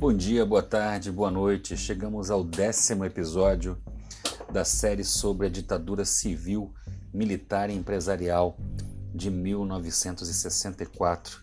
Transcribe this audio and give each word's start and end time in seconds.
Bom 0.00 0.14
dia, 0.14 0.46
boa 0.46 0.62
tarde, 0.62 1.10
boa 1.10 1.28
noite. 1.28 1.76
Chegamos 1.76 2.30
ao 2.30 2.44
décimo 2.44 3.04
episódio 3.04 3.76
da 4.52 4.64
série 4.64 5.02
sobre 5.02 5.48
a 5.48 5.50
ditadura 5.50 6.04
civil, 6.04 6.72
militar 7.12 7.68
e 7.68 7.74
empresarial 7.74 8.56
de 9.12 9.28
1964. 9.28 11.42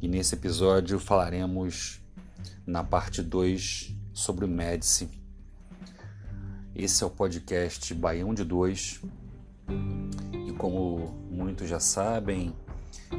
E 0.00 0.08
nesse 0.08 0.34
episódio 0.34 0.98
falaremos 0.98 2.00
na 2.66 2.82
parte 2.82 3.20
2 3.20 3.94
sobre 4.14 4.46
o 4.46 4.48
Médici. 4.48 5.10
Esse 6.74 7.04
é 7.04 7.06
o 7.06 7.10
podcast 7.10 7.92
Baião 7.92 8.32
de 8.32 8.44
Dois. 8.44 9.02
E 10.48 10.52
como 10.52 11.14
muitos 11.30 11.68
já 11.68 11.80
sabem, 11.80 12.56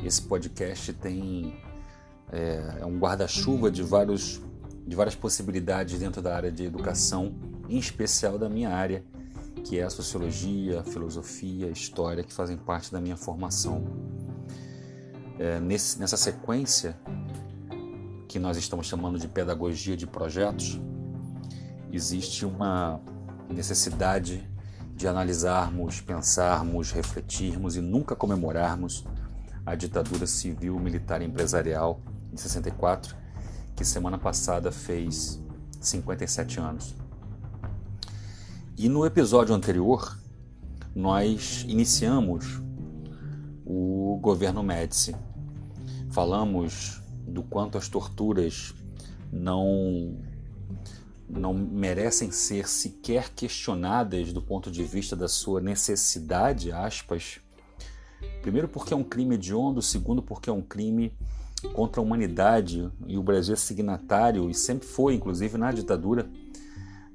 esse 0.04 0.24
podcast 0.24 0.92
tem 0.94 1.67
é, 2.32 2.80
é 2.82 2.86
um 2.86 2.98
guarda-chuva 2.98 3.72
de, 3.72 3.82
vários, 3.84 4.42
de 4.86 4.96
várias 4.96 5.16
possibilidades 5.16 6.00
dentro 6.00 6.22
da 6.22 6.36
área 6.36 6.52
de 6.52 6.66
educação, 6.66 7.36
em 7.70 7.78
especial 7.78 8.38
da 8.38 8.50
minha 8.50 8.70
área, 8.70 9.04
que 9.64 9.80
é 9.80 9.84
a 9.84 9.90
sociologia, 9.90 10.82
a 10.82 10.84
filosofia, 10.84 11.68
a 11.68 11.72
história, 11.72 12.24
que 12.24 12.34
fazem 12.34 12.58
parte 12.58 12.92
da 12.92 13.00
minha 13.00 13.18
formação. 13.18 13.86
É, 15.40 15.60
nesse, 15.60 16.00
nessa 16.00 16.18
sequência, 16.18 16.98
que 18.28 18.40
nós 18.40 18.58
estamos 18.58 18.88
chamando 18.88 19.18
de 19.18 19.28
pedagogia 19.28 19.96
de 19.96 20.06
projetos, 20.06 20.80
existe 21.92 22.46
uma 22.46 23.00
necessidade 23.50 24.48
de 24.96 25.08
analisarmos, 25.08 26.02
pensarmos, 26.02 26.92
refletirmos 26.92 27.76
e 27.76 27.82
nunca 27.82 28.16
comemorarmos 28.16 29.06
a 29.66 29.76
ditadura 29.76 30.26
civil, 30.26 30.80
militar 30.80 31.22
e 31.22 31.26
empresarial 31.26 32.02
de 32.38 32.44
64, 32.44 33.16
que 33.76 33.84
semana 33.84 34.18
passada 34.18 34.72
fez 34.72 35.42
57 35.82 36.60
anos. 36.60 36.96
E 38.78 38.88
no 38.88 39.06
episódio 39.06 39.56
anterior, 39.56 40.18
nós 40.96 41.66
iniciamos 41.68 42.62
o 43.66 44.20
governo 44.22 44.62
Médici. 44.62 45.16
Falamos 46.12 47.02
do 47.28 47.42
quanto 47.44 47.78
as 47.78 47.90
torturas 47.90 48.74
não 49.32 50.18
não 51.30 51.54
merecem 51.54 52.32
ser 52.32 52.70
sequer 52.70 53.32
questionadas 53.32 54.32
do 54.32 54.42
ponto 54.42 54.72
de 54.72 54.82
vista 54.84 55.14
da 55.14 55.28
sua 55.28 55.60
necessidade, 55.60 56.72
aspas. 56.72 57.42
Primeiro 58.42 58.70
porque 58.70 58.94
é 58.94 58.98
um 58.98 59.04
crime 59.04 59.36
hediondo, 59.36 59.82
segundo 59.82 60.22
porque 60.22 60.50
é 60.50 60.54
um 60.54 60.62
crime 60.62 61.12
contra 61.74 62.02
a 62.02 62.04
humanidade 62.04 62.92
e 63.06 63.18
o 63.18 63.24
Brasil 63.24 63.54
é 63.54 63.58
signatário 63.58 64.50
e 64.50 64.54
sempre 64.54 64.88
foi, 64.88 65.16
inclusive 65.16 65.58
na 65.58 65.72
ditadura, 65.72 66.30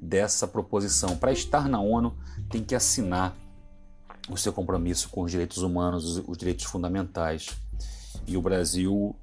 dessa 0.00 0.48
proposição. 0.48 1.16
Para 1.16 1.32
estar 1.32 1.68
na 1.68 1.80
ONU, 1.80 2.16
tem 2.50 2.62
que 2.62 2.74
assinar 2.74 3.36
o 4.28 4.36
seu 4.36 4.52
compromisso 4.52 5.08
com 5.08 5.22
os 5.22 5.30
direitos 5.30 5.58
humanos, 5.58 6.18
os, 6.26 6.36
direitos 6.36 6.64
fundamentais. 6.64 7.50
E 8.26 8.36
o 8.36 8.42
Brasil, 8.42 9.14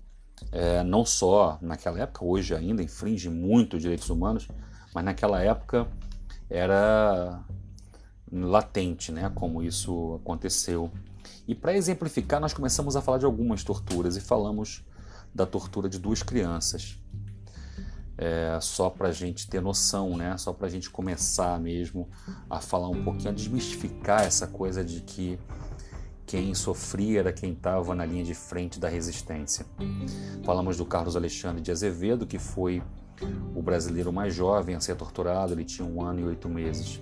é, 0.52 0.84
não 0.84 1.06
só 1.06 1.58
naquela 1.62 2.00
época, 2.00 2.24
hoje 2.24 2.56
ainda 2.56 2.82
infringe 2.82 3.30
muito 3.30 3.76
os 3.76 3.82
direitos 3.82 4.10
humanos, 4.10 4.48
mas 4.94 5.04
naquela 5.04 5.42
época 5.42 5.88
era 6.50 7.44
latente, 8.32 9.12
né, 9.12 9.30
como 9.34 9.62
isso 9.62 10.20
aconteceu. 10.22 10.90
E 11.48 11.56
para 11.56 11.76
exemplificar, 11.76 12.40
nós 12.40 12.54
começamos 12.54 12.96
a 12.96 13.02
falar 13.02 13.18
de 13.18 13.26
algumas 13.26 13.64
torturas 13.64 14.16
e 14.16 14.22
falamos 14.22 14.84
da 15.34 15.46
tortura 15.46 15.90
de 15.90 16.00
duas 16.00 16.24
crianças. 16.24 16.98
É, 18.18 18.60
só 18.62 18.90
para 18.90 19.08
a 19.08 19.12
gente 19.14 19.50
ter 19.50 19.62
noção, 19.62 20.18
né? 20.18 20.38
só 20.38 20.52
para 20.52 20.68
a 20.68 20.70
gente 20.70 20.90
começar 20.90 21.58
mesmo 21.60 22.10
a 22.50 22.60
falar 22.60 22.90
um 22.90 23.02
pouquinho, 23.04 23.30
a 23.30 23.34
desmistificar 23.34 24.24
essa 24.24 24.46
coisa 24.46 24.84
de 24.84 25.00
que 25.00 25.40
quem 26.26 26.54
sofria 26.54 27.22
era 27.22 27.34
quem 27.34 27.54
estava 27.54 27.96
na 27.96 28.06
linha 28.06 28.24
de 28.24 28.36
frente 28.36 28.80
da 28.80 28.90
resistência. 28.90 29.66
Falamos 30.44 30.78
do 30.78 30.86
Carlos 30.86 31.16
Alexandre 31.16 31.62
de 31.62 31.72
Azevedo, 31.72 32.28
que 32.28 32.38
foi 32.38 32.84
o 33.56 33.62
brasileiro 33.62 34.14
mais 34.14 34.34
jovem 34.34 34.76
a 34.76 34.80
ser 34.80 34.96
torturado, 34.96 35.54
ele 35.54 35.66
tinha 35.66 35.88
um 35.88 36.04
ano 36.04 36.20
e 36.20 36.24
oito 36.26 36.48
meses. 36.48 37.02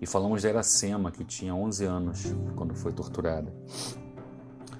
E 0.00 0.06
falamos 0.06 0.42
da 0.42 0.50
Iracema, 0.50 1.10
que 1.10 1.24
tinha 1.24 1.54
11 1.54 1.84
anos 1.84 2.34
quando 2.54 2.74
foi 2.74 2.92
torturada. 2.92 3.52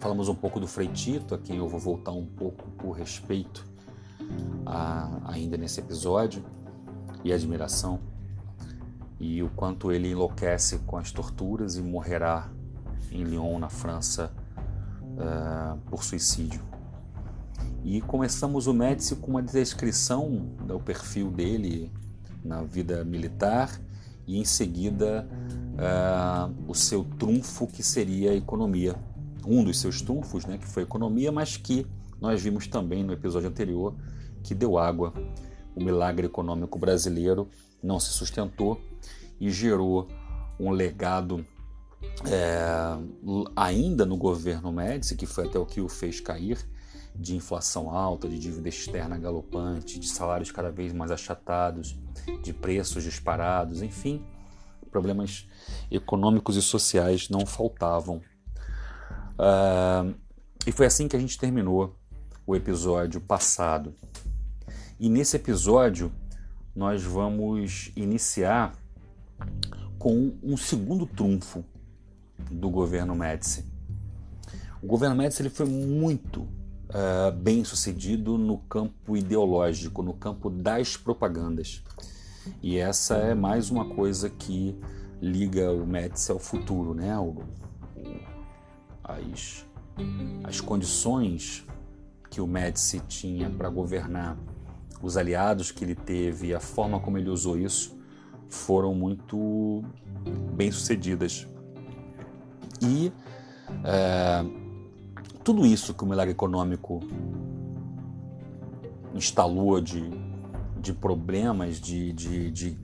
Falamos 0.07 0.29
um 0.29 0.37
pouco 0.37 0.61
do 0.61 0.69
Frei 0.69 0.87
Tito, 0.87 1.35
a 1.35 1.39
quem 1.39 1.57
eu 1.57 1.67
vou 1.67 1.81
voltar 1.81 2.13
um 2.13 2.25
pouco 2.25 2.71
por 2.79 2.93
respeito 2.93 3.67
a, 4.65 5.33
ainda 5.33 5.57
nesse 5.57 5.81
episódio 5.81 6.45
e 7.25 7.33
admiração, 7.33 7.99
e 9.19 9.43
o 9.43 9.51
quanto 9.51 9.91
ele 9.91 10.13
enlouquece 10.13 10.79
com 10.87 10.97
as 10.97 11.11
torturas 11.11 11.77
e 11.77 11.83
morrerá 11.83 12.49
em 13.11 13.25
Lyon, 13.25 13.59
na 13.59 13.69
França, 13.69 14.33
uh, 15.03 15.77
por 15.91 16.05
suicídio. 16.05 16.63
E 17.83 18.01
começamos 18.01 18.69
o 18.69 18.73
Médici 18.73 19.17
com 19.17 19.33
uma 19.33 19.43
descrição 19.43 20.55
do 20.65 20.79
perfil 20.79 21.33
dele 21.33 21.91
na 22.45 22.63
vida 22.63 23.03
militar 23.05 23.77
e 24.25 24.39
em 24.39 24.45
seguida 24.45 25.29
uh, 25.73 26.55
o 26.71 26.77
seu 26.77 27.03
trunfo 27.03 27.67
que 27.67 27.83
seria 27.83 28.31
a 28.31 28.37
economia 28.37 28.95
um 29.47 29.63
dos 29.63 29.81
seus 29.81 30.03
trunfos, 30.03 30.45
né, 30.45 30.59
que 30.59 30.67
foi 30.67 30.83
a 30.83 30.87
economia, 30.87 31.31
mas 31.31 31.57
que 31.57 31.87
nós 32.21 32.43
vimos 32.43 32.67
também 32.67 33.05
no 33.05 33.13
episódio 33.13 33.49
anterior 33.49 33.95
que 34.43 34.55
deu 34.55 34.79
água. 34.79 35.13
O 35.75 35.83
milagre 35.83 36.27
econômico 36.27 36.79
brasileiro 36.79 37.49
não 37.83 38.01
se 38.01 38.11
sustentou 38.11 38.81
e 39.39 39.51
gerou 39.51 40.09
um 40.59 40.71
legado 40.71 41.45
é, 42.27 42.65
ainda 43.55 44.07
no 44.07 44.17
governo 44.17 44.73
Médici, 44.73 45.17
que 45.17 45.27
foi 45.27 45.47
até 45.47 45.59
o 45.59 45.67
que 45.67 45.81
o 45.81 45.89
fez 45.89 46.21
cair, 46.21 46.59
de 47.15 47.35
inflação 47.35 47.91
alta, 47.91 48.29
de 48.29 48.39
dívida 48.39 48.69
externa 48.69 49.19
galopante, 49.19 49.99
de 49.99 50.09
salários 50.09 50.51
cada 50.51 50.71
vez 50.71 50.93
mais 50.93 51.11
achatados, 51.11 51.99
de 52.43 52.53
preços 52.53 53.03
disparados, 53.03 53.83
enfim, 53.83 54.25
problemas 54.91 55.47
econômicos 55.91 56.57
e 56.57 56.63
sociais 56.63 57.29
não 57.29 57.45
faltavam 57.45 58.21
E 60.67 60.73
foi 60.73 60.87
assim 60.87 61.09
que 61.09 61.17
a 61.17 61.21
gente 61.21 61.39
terminou 61.39 61.97
o 62.47 62.55
episódio 62.55 63.21
passado. 63.21 63.95
E 64.99 65.09
nesse 65.09 65.37
episódio 65.37 66.11
nós 66.75 67.03
vamos 67.03 67.91
iniciar 67.97 68.75
com 69.99 70.33
um 70.43 70.57
segundo 70.57 71.07
trunfo 71.07 71.65
do 72.51 72.71
governo 72.71 73.15
Médici. 73.15 73.65
O 74.83 74.87
governo 74.87 75.17
Médici 75.17 75.43
ele 75.43 75.51
foi 75.51 75.67
muito 75.67 76.43
uh, 76.43 77.33
bem 77.33 77.65
sucedido 77.65 78.39
no 78.39 78.59
campo 78.59 79.17
ideológico, 79.17 80.03
no 80.03 80.15
campo 80.15 80.51
das 80.51 80.97
propagandas. 80.97 81.83
E 82.63 82.77
essa 82.77 83.17
é 83.17 83.35
mais 83.35 83.71
uma 83.71 83.87
coisa 83.87 84.31
que 84.31 84.79
liga 85.21 85.73
o 85.73 85.87
Médici 85.87 86.31
ao 86.31 86.39
futuro, 86.39 86.95
né? 86.95 87.11
As, 89.09 89.65
as 90.45 90.61
condições 90.61 91.65
que 92.31 92.41
o 92.41 92.47
Médici 92.47 93.01
tinha 93.09 93.49
para 93.49 93.69
governar, 93.69 94.37
os 95.01 95.17
aliados 95.17 95.71
que 95.71 95.85
ele 95.85 95.95
teve, 95.95 96.55
a 96.55 96.61
forma 96.61 96.99
como 96.99 97.19
ele 97.19 97.31
usou 97.31 97.57
isso, 97.59 97.97
foram 98.49 98.95
muito 98.95 99.85
bem 100.55 100.71
sucedidas. 100.71 101.47
E 102.81 103.13
é, 103.85 104.45
tudo 105.45 105.65
isso 105.65 105.95
que 105.95 106.03
o 106.03 106.07
milagre 106.07 106.33
econômico 106.33 107.01
instalou 109.15 109.81
de, 109.81 110.11
de 110.81 110.93
problemas, 110.93 111.81
de, 111.81 112.13
de, 112.13 112.51
de, 112.51 112.79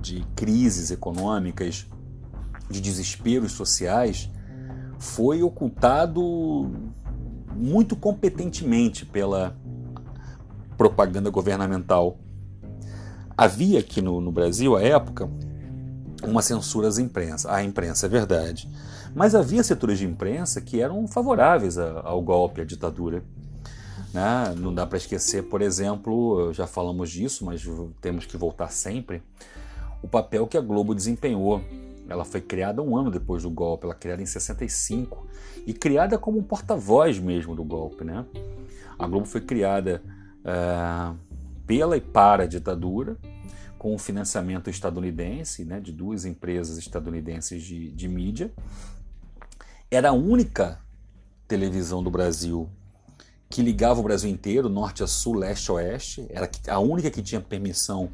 de 0.00 0.24
crises 0.36 0.90
econômicas, 0.90 1.86
de 2.70 2.80
desesperos 2.80 3.52
sociais, 3.52 4.30
foi 5.02 5.42
ocultado 5.42 6.70
muito 7.56 7.96
competentemente 7.96 9.04
pela 9.04 9.56
propaganda 10.78 11.28
governamental. 11.28 12.18
Havia 13.36 13.80
aqui 13.80 14.00
no, 14.00 14.20
no 14.20 14.30
Brasil, 14.30 14.76
à 14.76 14.82
época, 14.82 15.28
uma 16.22 16.40
censura 16.40 16.86
às 16.86 16.98
imprensa, 16.98 17.52
à 17.52 17.64
imprensa, 17.64 18.06
é 18.06 18.08
verdade. 18.08 18.68
Mas 19.12 19.34
havia 19.34 19.64
setores 19.64 19.98
de 19.98 20.06
imprensa 20.06 20.60
que 20.60 20.80
eram 20.80 21.08
favoráveis 21.08 21.76
ao 21.78 22.22
golpe, 22.22 22.60
à 22.60 22.64
ditadura. 22.64 23.24
Né? 24.14 24.54
Não 24.56 24.72
dá 24.72 24.86
para 24.86 24.98
esquecer, 24.98 25.42
por 25.42 25.62
exemplo, 25.62 26.52
já 26.52 26.68
falamos 26.68 27.10
disso, 27.10 27.44
mas 27.44 27.60
temos 28.00 28.24
que 28.24 28.36
voltar 28.36 28.70
sempre, 28.70 29.20
o 30.00 30.06
papel 30.06 30.46
que 30.46 30.56
a 30.56 30.60
Globo 30.60 30.94
desempenhou 30.94 31.60
ela 32.12 32.24
foi 32.24 32.40
criada 32.40 32.82
um 32.82 32.96
ano 32.96 33.10
depois 33.10 33.42
do 33.42 33.50
golpe, 33.50 33.84
ela 33.84 33.94
foi 33.94 34.00
criada 34.00 34.22
em 34.22 34.26
65 34.26 35.26
e 35.66 35.72
criada 35.72 36.18
como 36.18 36.38
um 36.38 36.42
porta-voz 36.42 37.18
mesmo 37.18 37.56
do 37.56 37.64
golpe, 37.64 38.04
né? 38.04 38.24
A 38.98 39.06
Globo 39.06 39.26
foi 39.26 39.40
criada 39.40 40.02
uh, 40.40 41.16
pela 41.66 41.96
e 41.96 42.00
para 42.00 42.44
a 42.44 42.46
ditadura, 42.46 43.16
com 43.78 43.94
o 43.94 43.98
financiamento 43.98 44.70
estadunidense, 44.70 45.64
né, 45.64 45.80
de 45.80 45.90
duas 45.90 46.24
empresas 46.24 46.78
estadunidenses 46.78 47.62
de, 47.62 47.90
de 47.90 48.08
mídia. 48.08 48.52
Era 49.90 50.10
a 50.10 50.12
única 50.12 50.78
televisão 51.48 52.02
do 52.02 52.10
Brasil 52.10 52.68
que 53.50 53.60
ligava 53.60 54.00
o 54.00 54.02
Brasil 54.02 54.30
inteiro, 54.30 54.68
norte 54.68 55.02
a 55.02 55.06
sul, 55.06 55.34
leste 55.34 55.70
a 55.70 55.74
oeste. 55.74 56.26
Era 56.30 56.48
a 56.68 56.78
única 56.78 57.10
que 57.10 57.20
tinha 57.20 57.40
permissão 57.40 58.10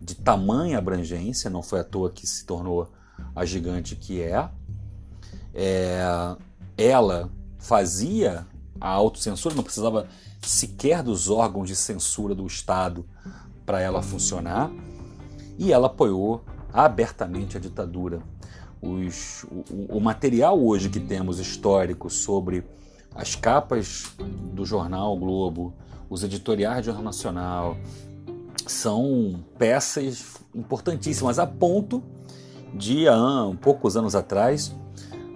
de 0.00 0.14
tamanha 0.16 0.78
abrangência, 0.78 1.48
não 1.48 1.62
foi 1.62 1.80
à 1.80 1.84
toa 1.84 2.10
que 2.10 2.26
se 2.26 2.44
tornou 2.44 2.92
a 3.34 3.44
gigante 3.44 3.96
que 3.96 4.20
é. 4.20 4.48
é 5.54 6.36
ela 6.76 7.30
fazia 7.58 8.46
a 8.80 8.88
autocensura, 8.88 9.54
não 9.54 9.62
precisava 9.62 10.06
sequer 10.42 11.02
dos 11.02 11.30
órgãos 11.30 11.68
de 11.68 11.76
censura 11.76 12.34
do 12.34 12.46
Estado 12.46 13.06
para 13.64 13.80
ela 13.80 14.02
funcionar, 14.02 14.70
e 15.56 15.72
ela 15.72 15.86
apoiou 15.86 16.44
abertamente 16.72 17.56
a 17.56 17.60
ditadura. 17.60 18.20
Os, 18.82 19.44
o, 19.44 19.96
o 19.96 20.00
material 20.00 20.62
hoje 20.62 20.90
que 20.90 21.00
temos 21.00 21.38
histórico 21.38 22.10
sobre 22.10 22.64
as 23.14 23.34
capas 23.34 24.12
do 24.52 24.66
jornal 24.66 25.16
Globo, 25.16 25.72
os 26.10 26.22
editoriais 26.22 26.82
do 26.82 26.86
Jornal 26.86 27.04
Nacional, 27.04 27.76
são 28.66 29.42
peças 29.56 30.36
importantíssimas, 30.54 31.38
a 31.38 31.46
ponto 31.46 32.02
de, 32.74 33.08
há 33.08 33.52
poucos 33.60 33.96
anos 33.96 34.14
atrás, 34.14 34.74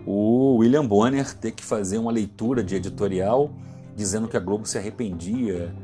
o 0.04 0.56
William 0.56 0.86
Bonner 0.86 1.34
ter 1.34 1.52
que 1.52 1.64
fazer 1.64 1.98
uma 1.98 2.10
leitura 2.10 2.62
de 2.64 2.74
editorial 2.74 3.50
dizendo 3.94 4.28
que 4.28 4.36
a 4.36 4.40
Globo 4.40 4.66
se 4.66 4.78
arrependia 4.78 5.74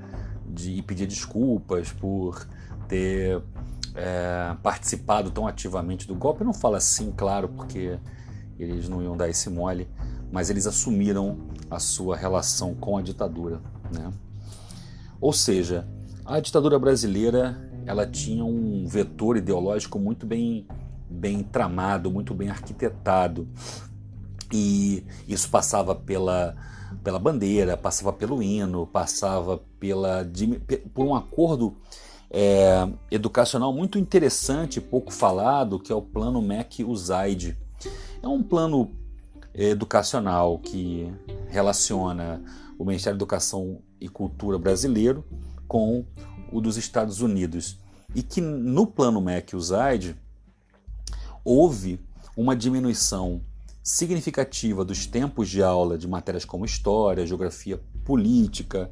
de 0.46 0.82
pedir 0.82 1.06
desculpas 1.06 1.92
por 1.92 2.46
ter 2.88 3.42
é, 3.94 4.54
participado 4.62 5.30
tão 5.30 5.46
ativamente 5.46 6.06
do 6.06 6.14
golpe. 6.14 6.44
Não 6.44 6.54
fala 6.54 6.78
assim, 6.78 7.12
claro, 7.16 7.48
porque 7.48 7.98
eles 8.58 8.88
não 8.88 9.02
iam 9.02 9.16
dar 9.16 9.28
esse 9.28 9.50
mole, 9.50 9.88
mas 10.30 10.50
eles 10.50 10.66
assumiram 10.66 11.38
a 11.70 11.78
sua 11.78 12.16
relação 12.16 12.74
com 12.74 12.96
a 12.96 13.02
ditadura. 13.02 13.60
Né? 13.92 14.12
Ou 15.20 15.32
seja, 15.32 15.86
a 16.24 16.38
ditadura 16.40 16.78
brasileira 16.78 17.70
ela 17.86 18.06
tinha 18.06 18.44
um 18.44 18.86
vetor 18.86 19.36
ideológico 19.36 19.98
muito 19.98 20.26
bem, 20.26 20.66
bem 21.14 21.42
tramado, 21.42 22.10
muito 22.10 22.34
bem 22.34 22.50
arquitetado. 22.50 23.48
E 24.52 25.04
isso 25.26 25.48
passava 25.48 25.94
pela, 25.94 26.54
pela 27.02 27.18
bandeira, 27.18 27.76
passava 27.76 28.12
pelo 28.12 28.42
hino, 28.42 28.86
passava 28.86 29.60
pela, 29.78 30.26
por 30.92 31.06
um 31.06 31.14
acordo 31.14 31.76
é, 32.30 32.88
educacional 33.10 33.72
muito 33.72 33.98
interessante, 33.98 34.80
pouco 34.80 35.12
falado, 35.12 35.78
que 35.78 35.92
é 35.92 35.94
o 35.94 36.02
plano 36.02 36.42
MEC-USAID. 36.42 37.56
É 38.22 38.28
um 38.28 38.42
plano 38.42 38.90
educacional 39.54 40.58
que 40.58 41.12
relaciona 41.48 42.42
o 42.78 42.84
Ministério 42.84 43.16
da 43.16 43.22
Educação 43.22 43.78
e 44.00 44.08
Cultura 44.08 44.58
brasileiro 44.58 45.24
com 45.68 46.04
o 46.52 46.60
dos 46.60 46.76
Estados 46.76 47.20
Unidos. 47.20 47.78
E 48.14 48.22
que 48.22 48.40
no 48.40 48.86
plano 48.86 49.20
MEC-USAID 49.20 50.16
houve 51.44 52.00
uma 52.36 52.56
diminuição 52.56 53.42
significativa 53.82 54.84
dos 54.84 55.06
tempos 55.06 55.48
de 55.48 55.62
aula 55.62 55.98
de 55.98 56.08
matérias 56.08 56.44
como 56.44 56.64
história, 56.64 57.26
geografia 57.26 57.78
política, 58.04 58.90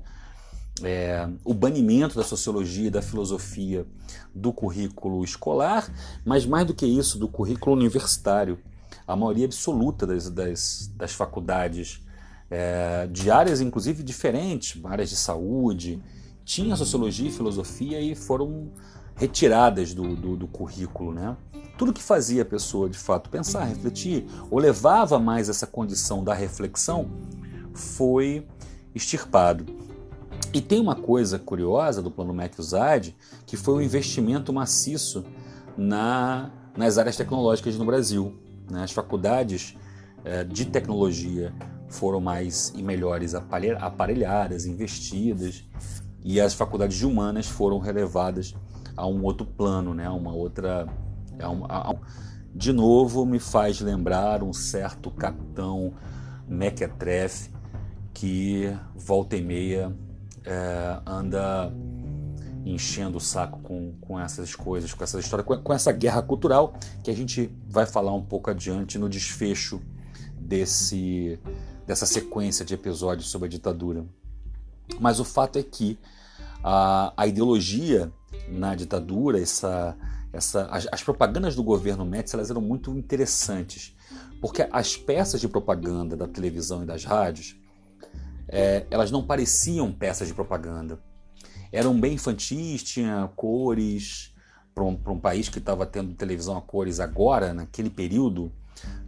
é, 0.82 1.28
o 1.44 1.54
banimento 1.54 2.14
da 2.14 2.22
sociologia 2.22 2.88
e 2.88 2.90
da 2.90 3.02
filosofia 3.02 3.86
do 4.34 4.52
currículo 4.52 5.24
escolar, 5.24 5.90
mas 6.24 6.46
mais 6.46 6.66
do 6.66 6.74
que 6.74 6.86
isso, 6.86 7.18
do 7.18 7.28
currículo 7.28 7.74
universitário. 7.74 8.58
A 9.06 9.16
maioria 9.16 9.46
absoluta 9.46 10.06
das, 10.06 10.30
das, 10.30 10.90
das 10.94 11.12
faculdades, 11.12 12.02
é, 12.50 13.06
de 13.10 13.30
áreas 13.30 13.60
inclusive 13.60 14.02
diferentes, 14.02 14.78
áreas 14.84 15.10
de 15.10 15.16
saúde, 15.16 16.02
tinha 16.44 16.76
sociologia 16.76 17.28
e 17.28 17.32
filosofia 17.32 18.00
e 18.00 18.14
foram 18.14 18.70
retiradas 19.14 19.94
do, 19.94 20.16
do, 20.16 20.36
do 20.36 20.46
currículo. 20.46 21.12
Né? 21.12 21.36
tudo 21.82 21.92
que 21.92 22.02
fazia 22.02 22.42
a 22.42 22.44
pessoa 22.44 22.88
de 22.88 22.96
fato 22.96 23.28
pensar, 23.28 23.64
refletir, 23.64 24.24
ou 24.48 24.60
levava 24.60 25.18
mais 25.18 25.48
essa 25.48 25.66
condição 25.66 26.22
da 26.22 26.32
reflexão, 26.32 27.10
foi 27.74 28.46
extirpado. 28.94 29.66
E 30.54 30.60
tem 30.60 30.80
uma 30.80 30.94
coisa 30.94 31.40
curiosa 31.40 32.00
do 32.00 32.08
plano 32.08 32.32
MEC-USAID, 32.32 33.16
que 33.44 33.56
foi 33.56 33.74
o 33.74 33.82
investimento 33.82 34.52
maciço 34.52 35.24
na, 35.76 36.52
nas 36.76 36.98
áreas 36.98 37.16
tecnológicas 37.16 37.76
no 37.76 37.84
Brasil. 37.84 38.32
Né? 38.70 38.84
As 38.84 38.92
faculdades 38.92 39.76
eh, 40.24 40.44
de 40.44 40.66
tecnologia 40.66 41.52
foram 41.88 42.20
mais 42.20 42.72
e 42.76 42.82
melhores 42.82 43.34
aparelhadas, 43.34 44.66
investidas, 44.66 45.64
e 46.22 46.40
as 46.40 46.54
faculdades 46.54 46.96
de 46.96 47.06
humanas 47.06 47.46
foram 47.48 47.78
relevadas 47.78 48.54
a 48.96 49.06
um 49.06 49.22
outro 49.22 49.46
plano, 49.46 49.94
né? 49.94 50.06
a 50.06 50.12
uma 50.12 50.32
outra 50.32 50.86
um, 51.40 51.64
um, 51.64 51.98
de 52.54 52.72
novo 52.72 53.24
me 53.24 53.38
faz 53.38 53.80
lembrar 53.80 54.42
um 54.42 54.52
certo 54.52 55.10
capitão 55.10 55.94
Mequetrefe 56.46 57.50
que 58.12 58.76
volta 58.94 59.36
e 59.36 59.42
meia 59.42 59.96
é, 60.44 61.00
anda 61.06 61.72
enchendo 62.64 63.18
o 63.18 63.20
saco 63.20 63.58
com, 63.60 63.94
com 64.00 64.20
essas 64.20 64.54
coisas, 64.54 64.94
com 64.94 65.02
essas 65.02 65.24
histórias, 65.24 65.46
com, 65.46 65.56
com 65.56 65.72
essa 65.72 65.90
guerra 65.92 66.22
cultural 66.22 66.74
que 67.02 67.10
a 67.10 67.14
gente 67.14 67.50
vai 67.68 67.86
falar 67.86 68.14
um 68.14 68.22
pouco 68.22 68.50
adiante 68.50 68.98
no 68.98 69.08
desfecho 69.08 69.80
desse, 70.38 71.40
dessa 71.86 72.06
sequência 72.06 72.64
de 72.64 72.74
episódios 72.74 73.28
sobre 73.28 73.46
a 73.46 73.50
ditadura. 73.50 74.04
Mas 75.00 75.18
o 75.18 75.24
fato 75.24 75.58
é 75.58 75.62
que 75.62 75.98
a, 76.62 77.12
a 77.16 77.26
ideologia 77.26 78.12
na 78.48 78.74
ditadura, 78.74 79.40
essa 79.40 79.96
essa, 80.32 80.64
as, 80.68 80.88
as, 80.90 81.02
propagandas 81.02 81.54
do 81.54 81.62
governo 81.62 82.06
Médici 82.06 82.34
elas 82.34 82.50
eram 82.50 82.62
muito 82.62 82.96
interessantes, 82.96 83.94
porque 84.40 84.66
as 84.72 84.96
peças 84.96 85.40
de 85.40 85.46
propaganda 85.46 86.16
da 86.16 86.26
televisão 86.26 86.82
e 86.82 86.86
das 86.86 87.04
rádios 87.04 87.54
é, 88.48 88.86
elas 88.90 89.10
não 89.10 89.22
pareciam 89.24 89.92
peças 89.92 90.28
de 90.28 90.34
propaganda. 90.34 90.98
Eram 91.70 91.98
bem 91.98 92.14
infantis, 92.14 92.82
tinha 92.82 93.30
cores, 93.34 94.34
para 94.74 94.84
um, 94.84 94.98
um, 95.06 95.18
país 95.18 95.48
que 95.48 95.58
estava 95.58 95.86
tendo 95.86 96.14
televisão 96.14 96.56
a 96.56 96.62
cores 96.62 97.00
agora, 97.00 97.52
naquele 97.52 97.90
período, 97.90 98.52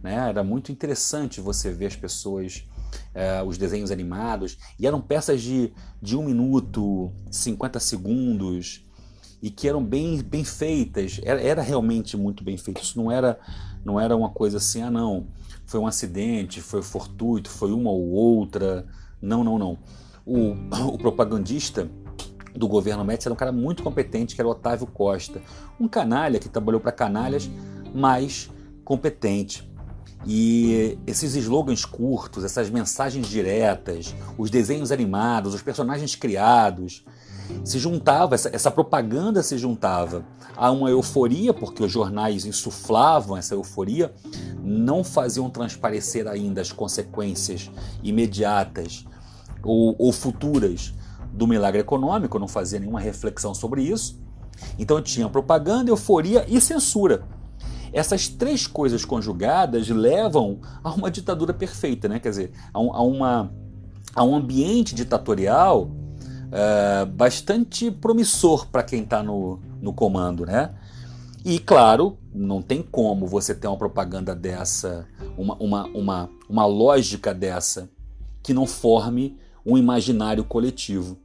né, 0.01 0.29
era 0.29 0.43
muito 0.43 0.71
interessante 0.71 1.41
você 1.41 1.71
ver 1.71 1.87
as 1.87 1.95
pessoas, 1.95 2.65
é, 3.13 3.41
os 3.43 3.57
desenhos 3.57 3.91
animados, 3.91 4.57
e 4.79 4.87
eram 4.87 5.01
peças 5.01 5.41
de, 5.41 5.73
de 6.01 6.15
um 6.15 6.23
minuto, 6.23 7.11
50 7.31 7.79
segundos, 7.79 8.84
e 9.45 9.51
que 9.51 9.69
eram 9.69 9.85
bem, 9.85 10.23
bem 10.23 10.43
feitas. 10.43 11.21
Era, 11.23 11.39
era 11.39 11.61
realmente 11.61 12.17
muito 12.17 12.43
bem 12.43 12.57
feito. 12.57 12.81
Isso 12.81 12.97
não 12.97 13.11
era, 13.11 13.39
não 13.85 13.99
era 13.99 14.17
uma 14.17 14.29
coisa 14.29 14.57
assim, 14.57 14.81
ah 14.81 14.89
não, 14.89 15.27
foi 15.67 15.79
um 15.79 15.85
acidente, 15.85 16.61
foi 16.61 16.81
fortuito, 16.81 17.47
foi 17.47 17.71
uma 17.71 17.91
ou 17.91 18.09
outra. 18.09 18.87
Não, 19.21 19.43
não, 19.43 19.59
não. 19.59 19.77
O, 20.25 20.55
o 20.91 20.97
propagandista 20.97 21.87
do 22.55 22.67
governo 22.67 23.05
Médici 23.05 23.27
era 23.27 23.33
um 23.35 23.37
cara 23.37 23.51
muito 23.51 23.83
competente, 23.83 24.33
que 24.33 24.41
era 24.41 24.49
Otávio 24.49 24.87
Costa. 24.87 25.39
Um 25.79 25.87
canalha 25.87 26.39
que 26.39 26.49
trabalhou 26.49 26.81
para 26.81 26.91
canalhas, 26.91 27.47
mas 27.93 28.49
competente. 28.83 29.71
E 30.25 30.97
esses 31.05 31.35
slogans 31.35 31.85
curtos, 31.85 32.43
essas 32.43 32.71
mensagens 32.71 33.27
diretas, 33.27 34.15
os 34.39 34.49
desenhos 34.49 34.91
animados, 34.91 35.53
os 35.53 35.61
personagens 35.61 36.15
criados, 36.15 37.05
se 37.63 37.79
juntava, 37.79 38.35
essa, 38.35 38.49
essa 38.53 38.71
propaganda 38.71 39.41
se 39.43 39.57
juntava 39.57 40.25
a 40.55 40.71
uma 40.71 40.89
euforia, 40.89 41.53
porque 41.53 41.83
os 41.83 41.91
jornais 41.91 42.45
insuflavam 42.45 43.37
essa 43.37 43.53
euforia, 43.53 44.13
não 44.63 45.03
faziam 45.03 45.49
transparecer 45.49 46.27
ainda 46.27 46.61
as 46.61 46.71
consequências 46.71 47.69
imediatas 48.03 49.05
ou, 49.63 49.95
ou 49.97 50.11
futuras 50.11 50.93
do 51.31 51.47
milagre 51.47 51.81
econômico, 51.81 52.39
não 52.39 52.47
fazia 52.47 52.79
nenhuma 52.79 52.99
reflexão 52.99 53.53
sobre 53.53 53.81
isso. 53.81 54.19
Então 54.79 55.01
tinha 55.01 55.27
propaganda, 55.27 55.91
euforia 55.91 56.45
e 56.47 56.61
censura. 56.61 57.23
Essas 57.91 58.27
três 58.27 58.67
coisas 58.67 59.05
conjugadas 59.05 59.87
levam 59.89 60.59
a 60.83 60.91
uma 60.91 61.09
ditadura 61.09 61.53
perfeita, 61.53 62.07
né? 62.07 62.19
quer 62.19 62.29
dizer, 62.29 62.51
a, 62.73 62.77
a, 62.77 63.01
uma, 63.01 63.53
a 64.13 64.23
um 64.23 64.35
ambiente 64.35 64.93
ditatorial 64.93 65.89
é, 66.51 67.05
bastante 67.05 67.89
promissor 67.91 68.67
para 68.67 68.83
quem 68.83 69.03
está 69.03 69.21
no, 69.21 69.59
no 69.81 69.93
comando, 69.93 70.45
né? 70.45 70.73
E 71.43 71.59
claro, 71.59 72.17
não 72.33 72.61
tem 72.61 72.81
como 72.81 73.27
você 73.27 73.53
ter 73.53 73.67
uma 73.67 73.77
propaganda 73.77 74.33
dessa, 74.35 75.07
uma, 75.37 75.55
uma, 75.55 75.85
uma, 75.87 76.29
uma 76.49 76.65
lógica 76.65 77.33
dessa, 77.33 77.87
que 78.41 78.53
não 78.53 78.65
forme 78.65 79.37
um 79.65 79.77
imaginário 79.77 80.43
coletivo. 80.43 81.17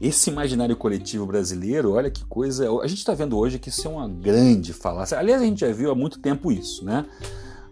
esse 0.00 0.30
imaginário 0.30 0.76
coletivo 0.76 1.26
brasileiro, 1.26 1.92
olha 1.92 2.10
que 2.10 2.24
coisa. 2.24 2.68
A 2.80 2.86
gente 2.86 2.98
está 2.98 3.14
vendo 3.14 3.36
hoje 3.38 3.58
que 3.58 3.68
isso 3.68 3.86
é 3.86 3.90
uma 3.90 4.08
grande 4.08 4.72
falácia. 4.72 5.18
Aliás, 5.18 5.42
a 5.42 5.44
gente 5.44 5.60
já 5.60 5.72
viu 5.72 5.90
há 5.90 5.94
muito 5.94 6.18
tempo 6.20 6.52
isso, 6.52 6.84
né? 6.84 7.04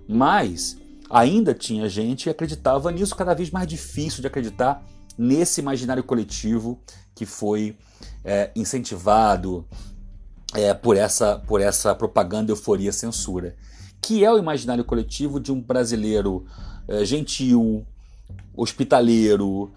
Mas 0.09 0.77
ainda 1.11 1.55
tinha 1.55 1.89
gente 1.89 2.25
que 2.25 2.31
acreditava 2.31 2.91
nisso, 2.91 3.15
cada 3.15 3.35
vez 3.35 3.51
mais 3.51 3.67
difícil 3.69 4.21
de 4.21 4.27
acreditar 4.27 4.85
nesse 5.17 5.61
imaginário 5.61 6.03
coletivo 6.03 6.81
que 7.15 7.27
foi 7.27 7.77
é, 8.25 8.51
incentivado 8.55 9.67
é, 10.55 10.73
por, 10.75 10.97
essa, 10.97 11.39
por 11.39 11.61
essa 11.61 11.95
propaganda, 11.95 12.53
euforia, 12.53 12.93
censura. 12.93 13.55
Que 14.01 14.25
é 14.25 14.33
o 14.33 14.39
imaginário 14.39 14.85
coletivo 14.85 15.39
de 15.39 15.53
um 15.53 15.61
brasileiro 15.61 16.45
é, 16.89 17.05
gentil, 17.05 17.87
hospitaleiro, 18.55 19.73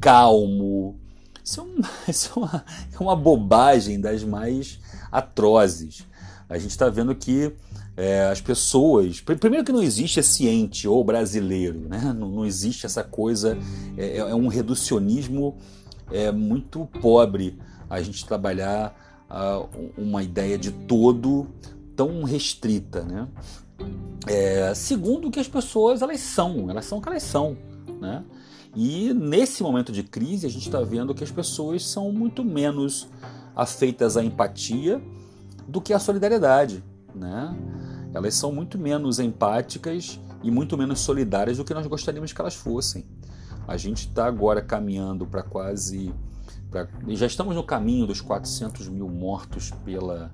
calmo. 0.00 0.98
Isso 1.42 1.60
é, 1.60 1.64
isso 2.10 2.32
é, 2.36 2.38
uma, 2.38 2.64
é 2.92 2.98
uma 2.98 3.16
bobagem 3.16 4.00
das 4.00 4.22
mais 4.22 4.78
atrozes. 5.10 6.06
A 6.48 6.58
gente 6.58 6.70
está 6.70 6.88
vendo 6.88 7.14
que 7.14 7.52
é, 8.00 8.28
as 8.28 8.40
pessoas. 8.40 9.20
Primeiro 9.20 9.62
que 9.62 9.72
não 9.72 9.82
existe 9.82 10.20
esse 10.20 10.48
ente 10.48 10.88
ou 10.88 11.04
brasileiro, 11.04 11.80
né? 11.80 12.14
não, 12.16 12.30
não 12.30 12.46
existe 12.46 12.86
essa 12.86 13.04
coisa, 13.04 13.58
é, 13.94 14.16
é, 14.16 14.16
é 14.16 14.34
um 14.34 14.48
reducionismo 14.48 15.58
é, 16.10 16.32
muito 16.32 16.88
pobre 17.02 17.58
a 17.90 18.00
gente 18.00 18.24
trabalhar 18.24 19.28
uh, 19.28 19.68
uma 19.98 20.22
ideia 20.22 20.56
de 20.56 20.70
todo 20.70 21.46
tão 21.94 22.22
restrita. 22.22 23.02
Né? 23.02 23.28
É, 24.26 24.72
segundo 24.74 25.30
que 25.30 25.38
as 25.38 25.48
pessoas 25.48 26.00
elas 26.00 26.20
são, 26.20 26.70
elas 26.70 26.86
são 26.86 26.98
o 26.98 27.02
que 27.02 27.08
elas 27.10 27.22
são. 27.22 27.54
Né? 28.00 28.24
E 28.74 29.12
nesse 29.12 29.62
momento 29.62 29.92
de 29.92 30.02
crise 30.02 30.46
a 30.46 30.50
gente 30.50 30.66
está 30.66 30.80
vendo 30.80 31.14
que 31.14 31.22
as 31.22 31.30
pessoas 31.30 31.86
são 31.86 32.10
muito 32.10 32.42
menos 32.42 33.08
afeitas 33.54 34.16
à 34.16 34.24
empatia 34.24 35.02
do 35.68 35.82
que 35.82 35.92
à 35.92 35.98
solidariedade. 35.98 36.82
Né? 37.14 37.54
Elas 38.12 38.34
são 38.34 38.52
muito 38.52 38.78
menos 38.78 39.18
empáticas 39.18 40.20
e 40.42 40.50
muito 40.50 40.76
menos 40.76 41.00
solidárias 41.00 41.58
do 41.58 41.64
que 41.64 41.74
nós 41.74 41.86
gostaríamos 41.86 42.32
que 42.32 42.40
elas 42.40 42.54
fossem. 42.54 43.04
A 43.66 43.76
gente 43.76 44.08
está 44.08 44.26
agora 44.26 44.60
caminhando 44.60 45.26
para 45.26 45.42
quase. 45.42 46.12
Pra, 46.70 46.88
já 47.08 47.26
estamos 47.26 47.54
no 47.54 47.62
caminho 47.62 48.06
dos 48.06 48.20
400 48.20 48.88
mil 48.88 49.08
mortos 49.08 49.70
pela 49.84 50.32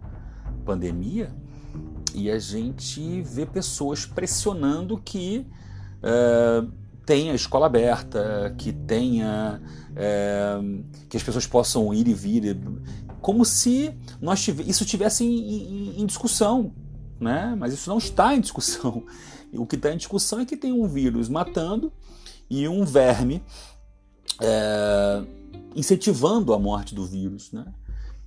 pandemia 0.64 1.30
e 2.14 2.30
a 2.30 2.38
gente 2.38 3.23
vê 3.23 3.45
pessoas 3.45 4.06
pressionando 4.06 4.99
que 4.99 5.47
uh, 5.99 6.71
tenha 7.04 7.35
escola 7.35 7.66
aberta, 7.66 8.54
que 8.56 8.73
tenha. 8.73 9.61
Uh, 9.90 10.85
que 11.09 11.16
as 11.16 11.23
pessoas 11.23 11.47
possam 11.47 11.92
ir 11.92 12.09
e 12.09 12.14
vir, 12.14 12.59
como 13.21 13.45
se 13.45 13.95
nós 14.21 14.47
isso 14.66 14.85
tivesse 14.85 15.25
em, 15.25 15.97
em, 15.97 16.02
em 16.02 16.06
discussão 16.06 16.73
né? 17.20 17.54
mas 17.58 17.73
isso 17.73 17.88
não 17.88 17.99
está 17.99 18.35
em 18.35 18.40
discussão. 18.40 19.04
O 19.52 19.64
que 19.64 19.76
está 19.76 19.92
em 19.92 19.96
discussão 19.96 20.40
é 20.40 20.44
que 20.44 20.56
tem 20.56 20.73
um 20.73 20.87
vírus 20.87 21.28
matando 21.28 21.90
e 22.50 22.68
um 22.68 22.85
verme 22.85 23.42
é, 24.40 25.25
incentivando 25.75 26.52
a 26.52 26.58
morte 26.58 26.94
do 26.94 27.06
vírus. 27.06 27.52
Né? 27.52 27.64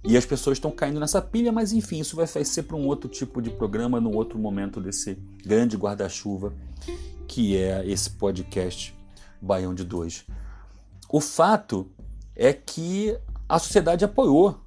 E 0.03 0.17
as 0.17 0.25
pessoas 0.25 0.57
estão 0.57 0.71
caindo 0.71 0.99
nessa 0.99 1.21
pilha, 1.21 1.51
mas 1.51 1.73
enfim, 1.73 1.99
isso 1.99 2.15
vai 2.15 2.25
ser 2.25 2.63
para 2.63 2.75
um 2.75 2.87
outro 2.87 3.09
tipo 3.09 3.41
de 3.41 3.49
programa, 3.51 3.99
num 3.99 4.15
outro 4.15 4.39
momento 4.39 4.79
desse 4.79 5.15
grande 5.43 5.75
guarda-chuva 5.75 6.53
que 7.29 7.55
é 7.55 7.85
esse 7.85 8.09
podcast 8.09 8.97
Baião 9.39 9.73
de 9.73 9.83
Dois. 9.83 10.25
O 11.07 11.21
fato 11.21 11.87
é 12.35 12.51
que 12.51 13.15
a 13.47 13.59
sociedade 13.59 14.03
apoiou 14.03 14.59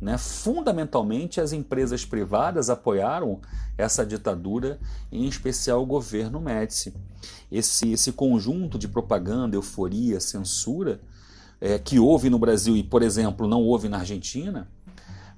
né? 0.00 0.18
Fundamentalmente, 0.18 1.40
as 1.40 1.52
empresas 1.52 2.04
privadas 2.04 2.68
apoiaram 2.68 3.40
essa 3.78 4.04
ditadura, 4.04 4.78
em 5.10 5.26
especial 5.26 5.82
o 5.82 5.86
governo 5.86 6.40
Médici. 6.40 6.94
Esse, 7.50 7.92
esse 7.92 8.12
conjunto 8.12 8.78
de 8.78 8.88
propaganda, 8.88 9.56
euforia, 9.56 10.20
censura, 10.20 11.00
é, 11.60 11.78
que 11.78 11.98
houve 11.98 12.28
no 12.28 12.38
Brasil 12.38 12.76
e, 12.76 12.82
por 12.82 13.02
exemplo, 13.02 13.48
não 13.48 13.62
houve 13.62 13.88
na 13.88 13.98
Argentina, 13.98 14.68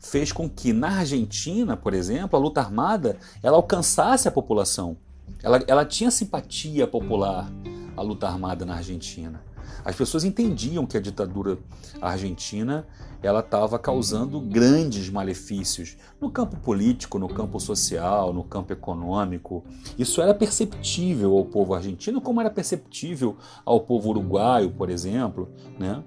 fez 0.00 0.32
com 0.32 0.48
que 0.48 0.72
na 0.72 0.98
Argentina, 0.98 1.76
por 1.76 1.94
exemplo, 1.94 2.38
a 2.38 2.42
luta 2.42 2.60
armada 2.60 3.16
ela 3.42 3.56
alcançasse 3.56 4.28
a 4.28 4.30
população. 4.30 4.96
Ela, 5.42 5.62
ela 5.66 5.84
tinha 5.84 6.10
simpatia 6.10 6.86
popular, 6.86 7.50
a 7.96 8.02
luta 8.02 8.26
armada 8.26 8.64
na 8.64 8.74
Argentina. 8.76 9.40
As 9.88 9.96
pessoas 9.96 10.22
entendiam 10.22 10.84
que 10.84 10.98
a 10.98 11.00
ditadura 11.00 11.56
argentina 11.98 12.86
ela 13.22 13.40
estava 13.40 13.78
causando 13.78 14.38
grandes 14.38 15.08
malefícios 15.08 15.96
no 16.20 16.30
campo 16.30 16.58
político, 16.58 17.18
no 17.18 17.26
campo 17.26 17.58
social, 17.58 18.30
no 18.30 18.44
campo 18.44 18.70
econômico. 18.70 19.64
Isso 19.98 20.20
era 20.20 20.34
perceptível 20.34 21.34
ao 21.34 21.46
povo 21.46 21.72
argentino, 21.72 22.20
como 22.20 22.38
era 22.38 22.50
perceptível 22.50 23.38
ao 23.64 23.80
povo 23.80 24.10
uruguaio, 24.10 24.72
por 24.72 24.90
exemplo. 24.90 25.48
Né? 25.78 26.04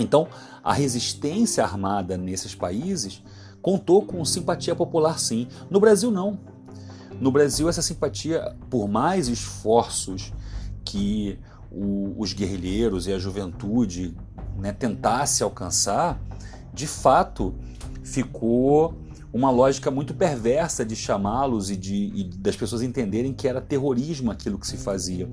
Então, 0.00 0.26
a 0.64 0.72
resistência 0.72 1.62
armada 1.62 2.18
nesses 2.18 2.52
países 2.52 3.22
contou 3.62 4.02
com 4.02 4.24
simpatia 4.24 4.74
popular, 4.74 5.20
sim. 5.20 5.46
No 5.70 5.78
Brasil, 5.78 6.10
não. 6.10 6.36
No 7.20 7.30
Brasil, 7.30 7.68
essa 7.68 7.80
simpatia, 7.80 8.56
por 8.68 8.88
mais 8.88 9.28
esforços 9.28 10.32
que 10.84 11.38
o, 11.70 12.14
os 12.16 12.32
guerrilheiros 12.32 13.06
e 13.06 13.12
a 13.12 13.18
juventude 13.18 14.16
né, 14.58 14.72
tentasse 14.72 15.42
alcançar, 15.42 16.20
de 16.72 16.86
fato 16.86 17.54
ficou 18.02 18.94
uma 19.32 19.50
lógica 19.50 19.90
muito 19.90 20.14
perversa 20.14 20.84
de 20.84 20.96
chamá-los 20.96 21.70
e, 21.70 21.74
e 21.74 22.24
das 22.24 22.56
pessoas 22.56 22.82
entenderem 22.82 23.34
que 23.34 23.46
era 23.46 23.60
terrorismo 23.60 24.30
aquilo 24.30 24.58
que 24.58 24.66
se 24.66 24.76
fazia. 24.76 25.28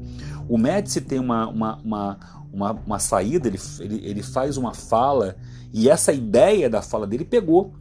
O 0.49 0.57
Médici 0.57 1.01
tem 1.01 1.17
uma, 1.17 1.47
uma, 1.47 1.75
uma, 1.77 2.19
uma, 2.51 2.71
uma 2.71 2.99
saída, 2.99 3.47
ele, 3.47 3.59
ele, 3.79 4.05
ele, 4.05 4.23
faz 4.23 4.57
uma 4.57 4.73
fala, 4.73 5.37
e 5.73 5.89
essa 5.89 6.11
ideia 6.11 6.69
da 6.69 6.81
fala 6.81 7.07
dele 7.07 7.23
pegou. 7.23 7.73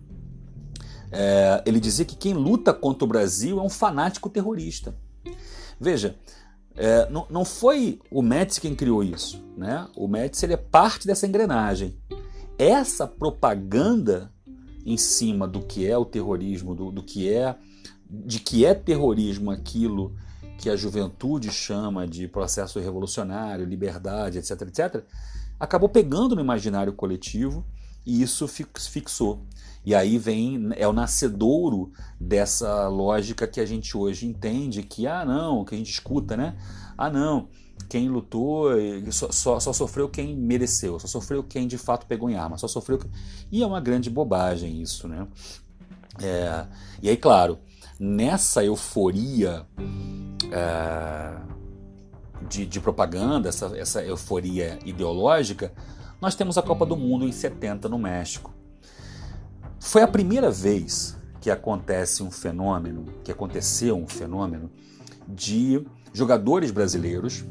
É, 1.11 1.63
ele 1.67 1.79
dizia 1.79 2.05
que 2.05 2.17
quem 2.17 2.33
luta 2.35 2.73
contra 2.73 3.05
o 3.05 3.09
Brasil 3.09 3.59
é 3.59 3.63
um 3.63 3.69
fanático 3.69 4.29
terrorista. 4.29 4.97
Veja, 5.81 6.17
é, 6.77 7.09
não, 7.11 7.27
não 7.31 7.45
foi 7.45 8.01
o 8.11 8.23
Médici 8.23 8.61
quem 8.61 8.75
criou 8.75 9.03
isso. 9.03 9.43
Né? 9.57 9.87
O 9.97 10.09
Médici 10.09 10.45
ele 10.45 10.55
é 10.55 10.59
parte 10.59 11.07
dessa 11.07 11.27
engrenagem. 11.27 11.97
Essa 12.59 13.07
propaganda 13.07 14.33
em 14.85 14.97
cima 14.97 15.47
do 15.49 15.61
que 15.61 15.87
é 15.87 15.97
o 15.97 16.05
terrorismo, 16.05 16.75
do, 16.75 16.91
do 16.91 17.03
que 17.03 17.33
é 17.33 17.57
de 18.09 18.39
que 18.39 18.65
é 18.65 18.75
terrorismo 18.75 19.51
aquilo 19.51 20.15
que 20.59 20.71
a 20.71 20.77
juventude 20.77 21.51
chama 21.51 22.07
de 22.07 22.29
processo 22.29 22.79
revolucionário, 22.79 23.65
liberdade, 23.65 24.39
etc, 24.39 24.63
etc, 24.63 25.05
acabou 25.59 25.89
pegando 25.89 26.35
no 26.35 26.41
imaginário 26.41 26.93
coletivo 26.93 27.65
e 28.07 28.23
isso 28.23 28.47
fixou. 28.47 29.43
E 29.85 29.95
aí 29.95 30.17
vem 30.17 30.71
é 30.77 30.89
o 30.89 30.93
nascedouro 30.93 31.93
dessa 32.19 32.89
lógica 32.89 33.47
que 33.47 33.61
a 33.61 33.67
gente 33.67 33.97
hoje 33.97 34.27
entende 34.27 34.83
que 34.83 35.07
ah 35.07 35.25
não, 35.25 35.65
que 35.65 35.75
a 35.75 35.79
gente 35.79 35.91
escuta, 35.91 36.37
né? 36.37 36.57
Ah 36.97 37.11
não, 37.11 37.49
quem 37.89 38.09
lutou 38.09 38.71
só, 39.11 39.31
só, 39.31 39.61
só, 39.61 39.73
sofreu 39.73 40.09
quem 40.09 40.35
mereceu, 40.35 40.99
só 40.99 41.07
sofreu 41.07 41.43
quem 41.43 41.67
de 41.67 41.77
fato 41.77 42.07
pegou 42.07 42.31
em 42.31 42.37
arma, 42.37 42.57
só 42.57 42.67
sofreu 42.67 42.99
e 43.53 43.63
é 43.63 43.67
uma 43.67 43.81
grande 43.81 44.09
bobagem 44.09 44.81
isso, 44.81 45.07
né? 45.07 45.27
É, 46.23 46.67
e 47.03 47.09
aí 47.11 47.17
claro, 47.17 47.59
nessa 47.99 48.65
euforia 48.65 49.67
é, 50.51 51.37
de, 52.49 52.65
de, 52.65 52.81
propaganda, 52.81 53.49
essa, 53.49 53.77
essa 53.77 54.03
euforia 54.03 54.79
ideológica, 54.85 55.73
nós 56.21 56.35
temos 56.35 56.57
a 56.57 56.63
Copa 56.63 56.87
do 56.87 56.97
Mundo 56.97 57.27
em 57.27 57.33
70 57.33 57.89
no 57.89 57.99
México. 57.99 58.53
Foi 59.85 60.01
a 60.01 60.09
primeira 60.09 60.51
vez 60.51 61.15
que 61.43 61.51
acontece 61.51 62.23
um 62.23 62.31
fenômeno, 62.31 63.05
que 63.23 63.31
aconteceu 63.31 63.95
um 63.97 64.09
fenômeno 64.09 64.71
de 65.29 65.87
jogadores 66.11 66.71
brasileiros 66.71 67.45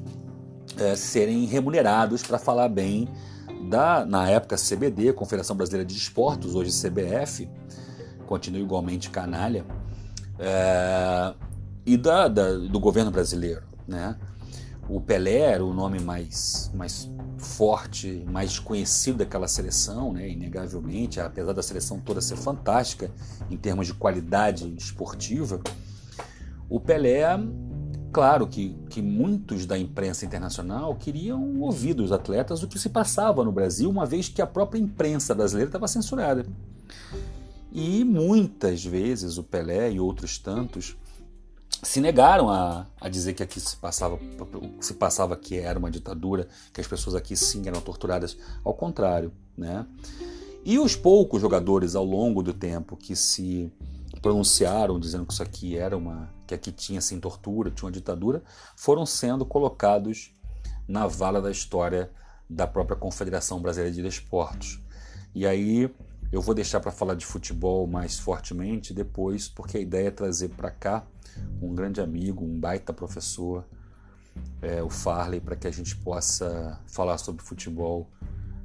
é, 0.77 0.95
serem 0.95 1.45
remunerados 1.45 2.23
para 2.23 2.39
falar 2.39 2.69
bem 2.69 3.07
da, 3.69 4.03
na 4.03 4.27
época, 4.27 4.55
CBD, 4.57 5.13
Confederação 5.13 5.55
Brasileira 5.55 5.85
de 5.85 5.95
Esportes, 5.95 6.55
hoje 6.55 6.71
CBF, 6.71 7.47
continua 8.25 8.59
igualmente 8.59 9.11
canalha, 9.11 9.63
é, 10.39 11.35
e 11.85 11.95
da, 11.95 12.27
da, 12.27 12.57
do 12.57 12.79
governo 12.79 13.11
brasileiro. 13.11 13.61
Né? 13.87 14.17
O 14.87 14.99
Pelé 14.99 15.39
era 15.39 15.63
o 15.63 15.73
nome 15.73 15.99
mais, 15.99 16.69
mais 16.73 17.09
forte, 17.37 18.25
mais 18.29 18.59
conhecido 18.59 19.19
daquela 19.19 19.47
seleção, 19.47 20.11
né? 20.11 20.29
inegavelmente, 20.29 21.19
apesar 21.19 21.53
da 21.53 21.63
seleção 21.63 21.99
toda 21.99 22.21
ser 22.21 22.35
fantástica 22.35 23.09
em 23.49 23.57
termos 23.57 23.87
de 23.87 23.93
qualidade 23.93 24.73
esportiva, 24.77 25.61
o 26.69 26.79
Pelé 26.79 27.23
Claro 28.13 28.45
que, 28.45 28.77
que 28.91 29.01
muitos 29.01 29.65
da 29.65 29.75
imprensa 29.75 30.23
internacional 30.23 30.93
queriam 30.93 31.59
ouvir 31.59 31.95
dos 31.95 32.11
atletas 32.11 32.61
o 32.61 32.67
que 32.67 32.77
se 32.77 32.89
passava 32.89 33.43
no 33.43 33.51
Brasil, 33.51 33.89
uma 33.89 34.05
vez 34.05 34.29
que 34.29 34.39
a 34.39 34.45
própria 34.45 34.79
imprensa 34.79 35.33
brasileira 35.33 35.69
estava 35.69 35.87
censurada. 35.87 36.45
E 37.71 38.03
muitas 38.03 38.85
vezes 38.85 39.39
o 39.39 39.43
Pelé 39.43 39.93
e 39.93 39.99
outros 39.99 40.37
tantos 40.37 40.95
se 41.83 41.99
negaram 41.99 42.49
a, 42.49 42.87
a 42.99 43.09
dizer 43.09 43.33
que 43.33 43.43
aqui 43.43 43.59
se 43.59 43.75
passava, 43.75 44.17
se 44.79 44.93
passava 44.93 45.35
que 45.35 45.57
era 45.59 45.77
uma 45.77 45.91
ditadura, 45.91 46.47
que 46.71 46.81
as 46.81 46.87
pessoas 46.87 47.15
aqui 47.15 47.35
sim 47.35 47.67
eram 47.67 47.81
torturadas. 47.81 48.37
Ao 48.63 48.73
contrário, 48.73 49.31
né? 49.57 49.85
E 50.65 50.79
os 50.79 50.95
poucos 50.95 51.41
jogadores 51.41 51.93
ao 51.95 52.05
longo 52.05 52.41
do 52.41 52.53
tempo 52.53 52.95
que 52.95 53.15
se 53.15 53.71
pronunciaram 54.21 54.99
dizendo 54.99 55.25
que 55.25 55.33
isso 55.33 55.43
aqui 55.43 55.77
era 55.77 55.97
uma 55.97 56.31
que 56.47 56.53
aqui 56.53 56.71
tinha 56.71 57.01
sim 57.01 57.19
tortura, 57.19 57.69
tinha 57.69 57.87
uma 57.87 57.91
ditadura, 57.91 58.41
foram 58.75 59.05
sendo 59.05 59.45
colocados 59.45 60.31
na 60.87 61.07
vala 61.07 61.41
da 61.41 61.51
história 61.51 62.11
da 62.49 62.67
própria 62.67 62.95
Confederação 62.95 63.61
Brasileira 63.61 63.93
de 63.93 64.01
Desportos. 64.01 64.79
E 65.35 65.45
aí 65.45 65.89
eu 66.33 66.41
vou 66.41 66.55
deixar 66.55 66.79
para 66.79 66.91
falar 66.91 67.13
de 67.13 67.27
futebol 67.27 67.85
mais 67.85 68.17
fortemente 68.17 68.91
depois, 68.91 69.47
porque 69.47 69.77
a 69.77 69.79
ideia 69.79 70.07
é 70.07 70.11
trazer 70.11 70.49
para 70.49 70.71
cá 70.71 71.05
um 71.61 71.75
grande 71.75 72.01
amigo, 72.01 72.43
um 72.43 72.59
baita 72.59 72.91
professor, 72.91 73.63
é, 74.59 74.81
o 74.81 74.89
Farley, 74.89 75.39
para 75.39 75.55
que 75.55 75.67
a 75.67 75.71
gente 75.71 75.95
possa 75.95 76.81
falar 76.87 77.19
sobre 77.19 77.43
futebol 77.43 78.09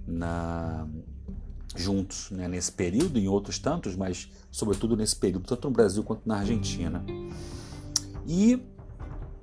na 0.07 0.89
juntos 1.77 2.31
né, 2.31 2.49
nesse 2.49 2.73
período, 2.73 3.19
em 3.19 3.29
outros 3.29 3.59
tantos, 3.59 3.95
mas 3.95 4.31
sobretudo 4.51 4.97
nesse 4.97 5.17
período, 5.17 5.47
tanto 5.47 5.69
no 5.69 5.75
Brasil 5.75 6.03
quanto 6.03 6.27
na 6.27 6.39
Argentina. 6.39 7.05
E 8.27 8.67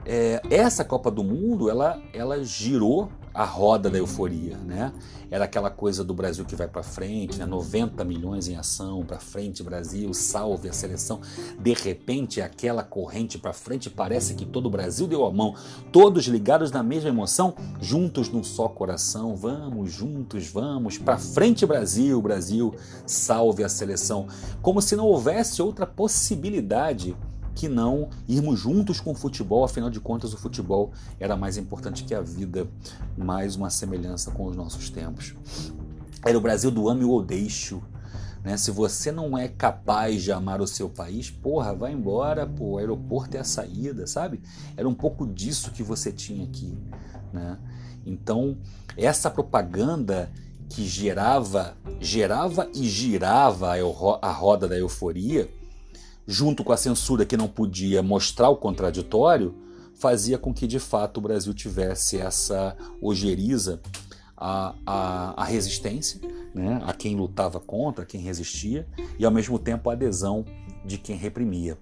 é, 0.03 0.41
essa 0.49 0.83
Copa 0.83 1.11
do 1.11 1.23
Mundo, 1.23 1.69
ela, 1.69 2.01
ela 2.11 2.43
girou 2.43 3.11
a 3.35 3.43
roda 3.43 3.89
da 3.89 3.97
euforia, 3.97 4.57
né? 4.57 4.93
Era 5.29 5.43
aquela 5.43 5.69
coisa 5.69 6.03
do 6.03 6.13
Brasil 6.13 6.45
que 6.45 6.55
vai 6.55 6.69
para 6.69 6.81
frente, 6.81 7.37
né? 7.37 7.45
90 7.45 8.05
milhões 8.05 8.47
em 8.47 8.55
ação 8.55 9.03
para 9.03 9.19
frente, 9.19 9.61
Brasil, 9.61 10.13
salve 10.13 10.69
a 10.69 10.73
seleção. 10.73 11.19
De 11.59 11.73
repente, 11.73 12.41
aquela 12.41 12.81
corrente 12.81 13.37
para 13.37 13.51
frente 13.51 13.89
parece 13.89 14.35
que 14.35 14.45
todo 14.45 14.67
o 14.67 14.69
Brasil 14.69 15.05
deu 15.05 15.25
a 15.25 15.31
mão, 15.33 15.53
todos 15.91 16.25
ligados 16.27 16.71
na 16.71 16.81
mesma 16.81 17.09
emoção, 17.09 17.53
juntos 17.81 18.29
num 18.29 18.43
só 18.43 18.69
coração. 18.69 19.35
Vamos 19.35 19.91
juntos, 19.91 20.47
vamos 20.47 20.97
para 20.97 21.17
frente, 21.17 21.65
Brasil, 21.65 22.21
Brasil, 22.21 22.73
salve 23.05 23.65
a 23.65 23.69
seleção. 23.69 24.27
Como 24.61 24.81
se 24.81 24.95
não 24.95 25.07
houvesse 25.07 25.61
outra 25.61 25.85
possibilidade 25.85 27.13
que 27.55 27.69
não 27.69 28.09
irmos 28.27 28.59
juntos 28.59 28.99
com 28.99 29.11
o 29.11 29.15
futebol, 29.15 29.63
afinal 29.63 29.89
de 29.89 29.99
contas 29.99 30.33
o 30.33 30.37
futebol 30.37 30.91
era 31.19 31.37
mais 31.37 31.57
importante 31.57 32.03
que 32.03 32.13
a 32.13 32.21
vida, 32.21 32.67
mais 33.17 33.55
uma 33.55 33.69
semelhança 33.69 34.29
com 34.29 34.45
os 34.45 34.55
nossos 34.55 34.89
tempos. 34.89 35.33
Era 36.23 36.37
o 36.37 36.41
Brasil 36.41 36.69
do 36.69 36.89
ame 36.89 37.05
ou 37.05 37.23
deixo. 37.23 37.81
Né? 38.43 38.57
Se 38.57 38.69
você 38.69 39.11
não 39.11 39.37
é 39.37 39.47
capaz 39.47 40.21
de 40.21 40.31
amar 40.31 40.61
o 40.61 40.67
seu 40.67 40.89
país, 40.89 41.31
porra, 41.31 41.73
vai 41.73 41.93
embora, 41.93 42.45
pô, 42.45 42.71
o 42.71 42.77
aeroporto 42.77 43.37
é 43.37 43.39
a 43.39 43.43
saída, 43.43 44.05
sabe? 44.05 44.41
Era 44.75 44.87
um 44.87 44.93
pouco 44.93 45.25
disso 45.25 45.71
que 45.71 45.81
você 45.81 46.11
tinha 46.11 46.43
aqui. 46.43 46.77
Né? 47.31 47.57
Então, 48.05 48.57
essa 48.97 49.31
propaganda 49.31 50.29
que 50.69 50.85
gerava, 50.85 51.75
gerava 51.99 52.69
e 52.73 52.87
girava 52.87 53.73
a 54.21 54.31
roda 54.31 54.67
da 54.67 54.77
euforia, 54.77 55.49
junto 56.27 56.63
com 56.63 56.71
a 56.71 56.77
censura 56.77 57.25
que 57.25 57.37
não 57.37 57.47
podia 57.47 58.01
mostrar 58.01 58.49
o 58.49 58.57
contraditório, 58.57 59.55
fazia 59.93 60.37
com 60.37 60.53
que 60.53 60.67
de 60.67 60.79
fato 60.79 61.17
o 61.17 61.21
Brasil 61.21 61.53
tivesse 61.53 62.17
essa 62.17 62.75
ojeriza 63.01 63.81
à, 64.35 64.75
à, 64.85 65.41
à 65.41 65.45
resistência, 65.45 66.19
né? 66.53 66.81
a 66.85 66.93
quem 66.93 67.15
lutava 67.15 67.59
contra, 67.59 68.03
a 68.03 68.07
quem 68.07 68.21
resistia, 68.21 68.87
e 69.17 69.25
ao 69.25 69.31
mesmo 69.31 69.57
tempo 69.57 69.89
a 69.89 69.93
adesão 69.93 70.45
de 70.85 70.97
quem 70.97 71.15
reprimia. 71.15 71.77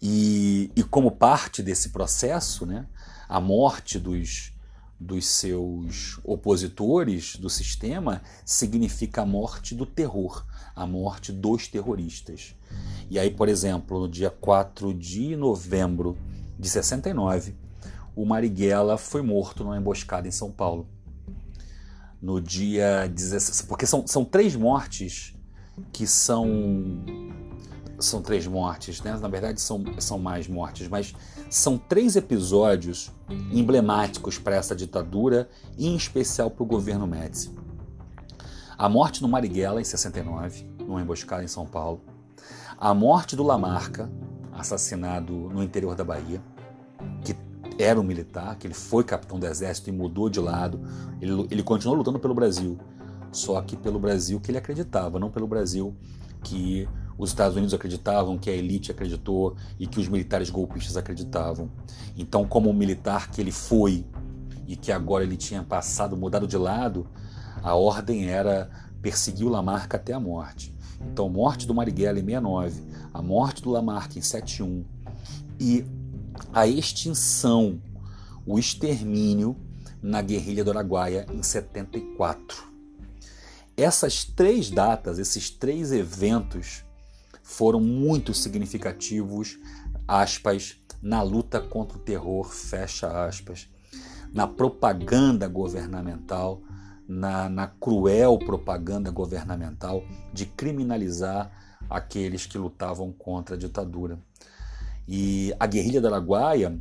E, 0.00 0.70
e 0.76 0.82
como 0.82 1.10
parte 1.10 1.62
desse 1.62 1.90
processo, 1.90 2.64
né? 2.64 2.86
a 3.28 3.40
morte 3.40 3.98
dos, 3.98 4.52
dos 4.98 5.26
seus 5.26 6.18
opositores 6.24 7.36
do 7.36 7.50
sistema 7.50 8.22
significa 8.44 9.22
a 9.22 9.26
morte 9.26 9.74
do 9.74 9.84
terror, 9.84 10.44
a 10.74 10.86
morte 10.86 11.32
dos 11.32 11.68
terroristas. 11.68 12.54
E 13.10 13.18
aí, 13.18 13.30
por 13.30 13.48
exemplo, 13.48 14.00
no 14.00 14.08
dia 14.08 14.30
4 14.30 14.94
de 14.94 15.36
novembro 15.36 16.16
de 16.58 16.68
69, 16.68 17.54
o 18.14 18.24
Marighella 18.24 18.96
foi 18.96 19.20
morto 19.20 19.62
numa 19.62 19.76
emboscada 19.76 20.26
em 20.26 20.30
São 20.30 20.50
Paulo. 20.50 20.88
No 22.20 22.40
dia 22.40 23.06
16. 23.06 23.62
Porque 23.62 23.86
são, 23.86 24.06
são 24.06 24.24
três 24.24 24.56
mortes 24.56 25.34
que 25.92 26.06
são. 26.06 26.48
São 27.98 28.20
três 28.20 28.46
mortes, 28.46 29.00
né? 29.02 29.16
Na 29.16 29.28
verdade, 29.28 29.60
são, 29.60 29.82
são 29.98 30.18
mais 30.18 30.48
mortes, 30.48 30.88
mas 30.88 31.14
são 31.48 31.78
três 31.78 32.16
episódios 32.16 33.12
emblemáticos 33.52 34.38
para 34.38 34.56
essa 34.56 34.74
ditadura 34.74 35.48
e, 35.76 35.86
em 35.86 35.96
especial, 35.96 36.50
para 36.50 36.62
o 36.62 36.66
governo 36.66 37.06
Médici. 37.06 37.54
A 38.76 38.88
morte 38.88 39.20
do 39.20 39.28
Marighella, 39.28 39.80
em 39.80 39.84
69, 39.84 40.68
numa 40.80 41.00
emboscada 41.00 41.42
em 41.42 41.48
São 41.48 41.66
Paulo 41.66 42.00
a 42.78 42.92
morte 42.92 43.34
do 43.34 43.42
Lamarca, 43.42 44.10
assassinado 44.52 45.32
no 45.32 45.62
interior 45.62 45.94
da 45.94 46.04
Bahia, 46.04 46.42
que 47.24 47.34
era 47.78 47.98
um 47.98 48.02
militar, 48.02 48.56
que 48.56 48.66
ele 48.66 48.74
foi 48.74 49.02
capitão 49.02 49.38
do 49.38 49.46
exército 49.46 49.88
e 49.88 49.92
mudou 49.92 50.28
de 50.28 50.40
lado. 50.40 50.80
Ele, 51.20 51.46
ele 51.50 51.62
continuou 51.62 51.96
lutando 51.96 52.18
pelo 52.18 52.34
Brasil, 52.34 52.78
só 53.32 53.60
que 53.62 53.76
pelo 53.76 53.98
Brasil 53.98 54.38
que 54.40 54.50
ele 54.50 54.58
acreditava, 54.58 55.18
não 55.18 55.30
pelo 55.30 55.46
Brasil 55.46 55.96
que 56.42 56.86
os 57.18 57.30
Estados 57.30 57.56
Unidos 57.56 57.74
acreditavam, 57.74 58.36
que 58.36 58.50
a 58.50 58.52
elite 58.52 58.90
acreditou 58.90 59.56
e 59.78 59.86
que 59.86 59.98
os 59.98 60.08
militares 60.08 60.50
golpistas 60.50 60.96
acreditavam. 60.96 61.70
Então, 62.16 62.46
como 62.46 62.72
militar 62.72 63.30
que 63.30 63.40
ele 63.40 63.52
foi 63.52 64.04
e 64.66 64.76
que 64.76 64.92
agora 64.92 65.24
ele 65.24 65.36
tinha 65.36 65.62
passado, 65.62 66.16
mudado 66.16 66.46
de 66.46 66.56
lado, 66.56 67.06
a 67.62 67.74
ordem 67.74 68.28
era 68.28 68.70
perseguir 69.00 69.46
o 69.46 69.50
Lamarca 69.50 69.96
até 69.96 70.12
a 70.12 70.20
morte. 70.20 70.74
Então, 71.10 71.28
morte 71.28 71.66
do 71.66 71.74
Marighella 71.74 72.18
em 72.18 72.24
69, 72.24 72.82
a 73.12 73.22
morte 73.22 73.62
do 73.62 73.70
Lamarck 73.70 74.16
em 74.16 74.22
71 74.22 74.84
e 75.58 75.84
a 76.52 76.66
extinção, 76.66 77.80
o 78.44 78.58
extermínio 78.58 79.56
na 80.02 80.20
guerrilha 80.20 80.64
do 80.64 80.70
Araguaia 80.70 81.26
em 81.32 81.42
74. 81.42 82.64
Essas 83.76 84.24
três 84.24 84.70
datas, 84.70 85.18
esses 85.18 85.50
três 85.50 85.92
eventos 85.92 86.85
foram 87.46 87.78
muito 87.80 88.34
significativos, 88.34 89.56
aspas, 90.06 90.76
na 91.00 91.22
luta 91.22 91.60
contra 91.60 91.96
o 91.96 92.00
terror, 92.00 92.50
fecha 92.50 93.24
aspas, 93.24 93.68
na 94.32 94.48
propaganda 94.48 95.46
governamental 95.46 96.60
na, 97.08 97.48
na 97.48 97.68
cruel 97.68 98.36
propaganda 98.36 99.12
governamental 99.12 100.02
de 100.32 100.44
criminalizar 100.44 101.52
aqueles 101.88 102.46
que 102.46 102.58
lutavam 102.58 103.12
contra 103.12 103.54
a 103.54 103.58
ditadura. 103.58 104.18
E 105.06 105.54
a 105.60 105.68
guerrilha 105.68 106.00
da 106.00 106.08
Araguaia, 106.08 106.76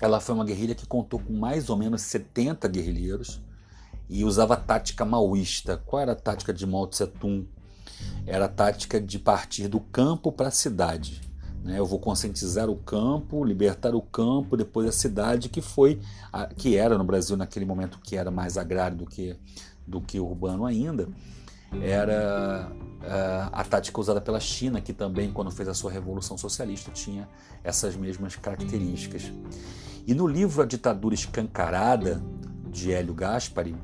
ela 0.00 0.18
foi 0.18 0.34
uma 0.34 0.44
guerrilha 0.44 0.74
que 0.74 0.88
contou 0.88 1.20
com 1.20 1.32
mais 1.32 1.70
ou 1.70 1.76
menos 1.76 2.02
70 2.02 2.66
guerrilheiros 2.66 3.40
e 4.10 4.24
usava 4.24 4.56
tática 4.56 5.04
maoísta. 5.04 5.80
Qual 5.86 6.02
era 6.02 6.12
a 6.12 6.16
tática 6.16 6.52
de 6.52 6.66
Mao 6.66 6.88
Tse 6.88 7.06
Tung? 7.06 7.46
Era 8.26 8.46
a 8.46 8.48
tática 8.48 9.00
de 9.00 9.18
partir 9.18 9.68
do 9.68 9.80
campo 9.80 10.32
para 10.32 10.48
a 10.48 10.50
cidade. 10.50 11.20
Né? 11.62 11.78
Eu 11.78 11.86
vou 11.86 11.98
conscientizar 11.98 12.68
o 12.68 12.76
campo, 12.76 13.44
libertar 13.44 13.94
o 13.94 14.02
campo, 14.02 14.56
depois 14.56 14.88
a 14.88 14.92
cidade, 14.92 15.48
que 15.48 15.60
foi, 15.60 16.00
a, 16.32 16.46
que 16.46 16.76
era 16.76 16.98
no 16.98 17.04
Brasil 17.04 17.36
naquele 17.36 17.64
momento 17.64 17.98
que 18.02 18.16
era 18.16 18.30
mais 18.30 18.58
agrário 18.58 18.96
do 18.96 19.06
que, 19.06 19.36
do 19.86 20.00
que 20.00 20.20
urbano 20.20 20.66
ainda, 20.66 21.08
era 21.82 22.70
a, 23.02 23.60
a 23.60 23.64
tática 23.64 24.00
usada 24.00 24.20
pela 24.20 24.38
China, 24.38 24.80
que 24.80 24.92
também, 24.92 25.32
quando 25.32 25.50
fez 25.50 25.68
a 25.68 25.74
sua 25.74 25.90
revolução 25.90 26.38
socialista, 26.38 26.90
tinha 26.90 27.28
essas 27.62 27.96
mesmas 27.96 28.36
características. 28.36 29.32
E 30.06 30.14
no 30.14 30.26
livro 30.26 30.62
A 30.62 30.66
Ditadura 30.66 31.14
Escancarada, 31.14 32.22
de 32.74 32.92
Hélio 32.92 33.14
Gaspari, 33.14 33.76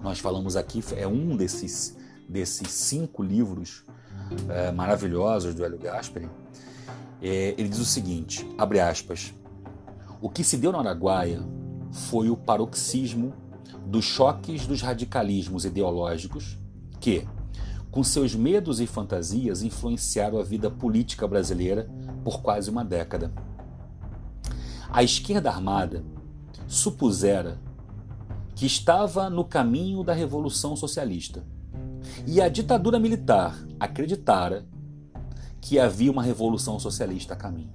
nós 0.00 0.18
falamos 0.18 0.56
aqui, 0.56 0.82
é 0.96 1.06
um 1.06 1.36
desses, 1.36 1.96
desses 2.28 2.70
cinco 2.70 3.22
livros 3.22 3.84
é, 4.48 4.70
maravilhosos 4.70 5.54
do 5.54 5.64
Hélio 5.64 5.78
Gaspari, 5.78 6.28
é, 7.22 7.54
ele 7.58 7.68
diz 7.68 7.78
o 7.78 7.84
seguinte, 7.84 8.46
abre 8.58 8.80
aspas, 8.80 9.32
o 10.20 10.28
que 10.28 10.44
se 10.44 10.56
deu 10.56 10.70
no 10.70 10.78
Araguaia 10.78 11.42
foi 11.90 12.28
o 12.28 12.36
paroxismo 12.36 13.32
dos 13.86 14.04
choques 14.04 14.66
dos 14.66 14.82
radicalismos 14.82 15.64
ideológicos 15.64 16.58
que, 17.00 17.26
com 17.90 18.04
seus 18.04 18.34
medos 18.34 18.80
e 18.80 18.86
fantasias, 18.86 19.62
influenciaram 19.62 20.38
a 20.38 20.44
vida 20.44 20.70
política 20.70 21.26
brasileira 21.26 21.88
por 22.22 22.42
quase 22.42 22.68
uma 22.68 22.84
década. 22.84 23.32
A 24.90 25.02
esquerda 25.02 25.50
armada 25.50 26.04
supusera 26.66 27.58
que 28.54 28.66
estava 28.66 29.30
no 29.30 29.44
caminho 29.44 30.02
da 30.02 30.12
revolução 30.12 30.76
socialista 30.76 31.44
e 32.26 32.40
a 32.40 32.48
ditadura 32.48 32.98
militar 32.98 33.58
acreditara 33.78 34.66
que 35.60 35.78
havia 35.78 36.10
uma 36.10 36.22
revolução 36.22 36.78
socialista 36.78 37.34
a 37.34 37.36
caminho. 37.36 37.72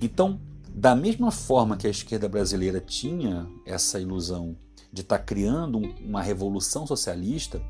Então, 0.00 0.40
da 0.68 0.94
mesma 0.94 1.30
forma 1.30 1.76
que 1.76 1.86
a 1.86 1.90
esquerda 1.90 2.28
brasileira 2.28 2.80
tinha 2.80 3.48
essa 3.64 3.98
ilusão 3.98 4.56
de 4.92 5.02
estar 5.02 5.18
tá 5.18 5.24
criando 5.24 5.78
uma 6.00 6.22
revolução 6.22 6.86
socialista, 6.86 7.62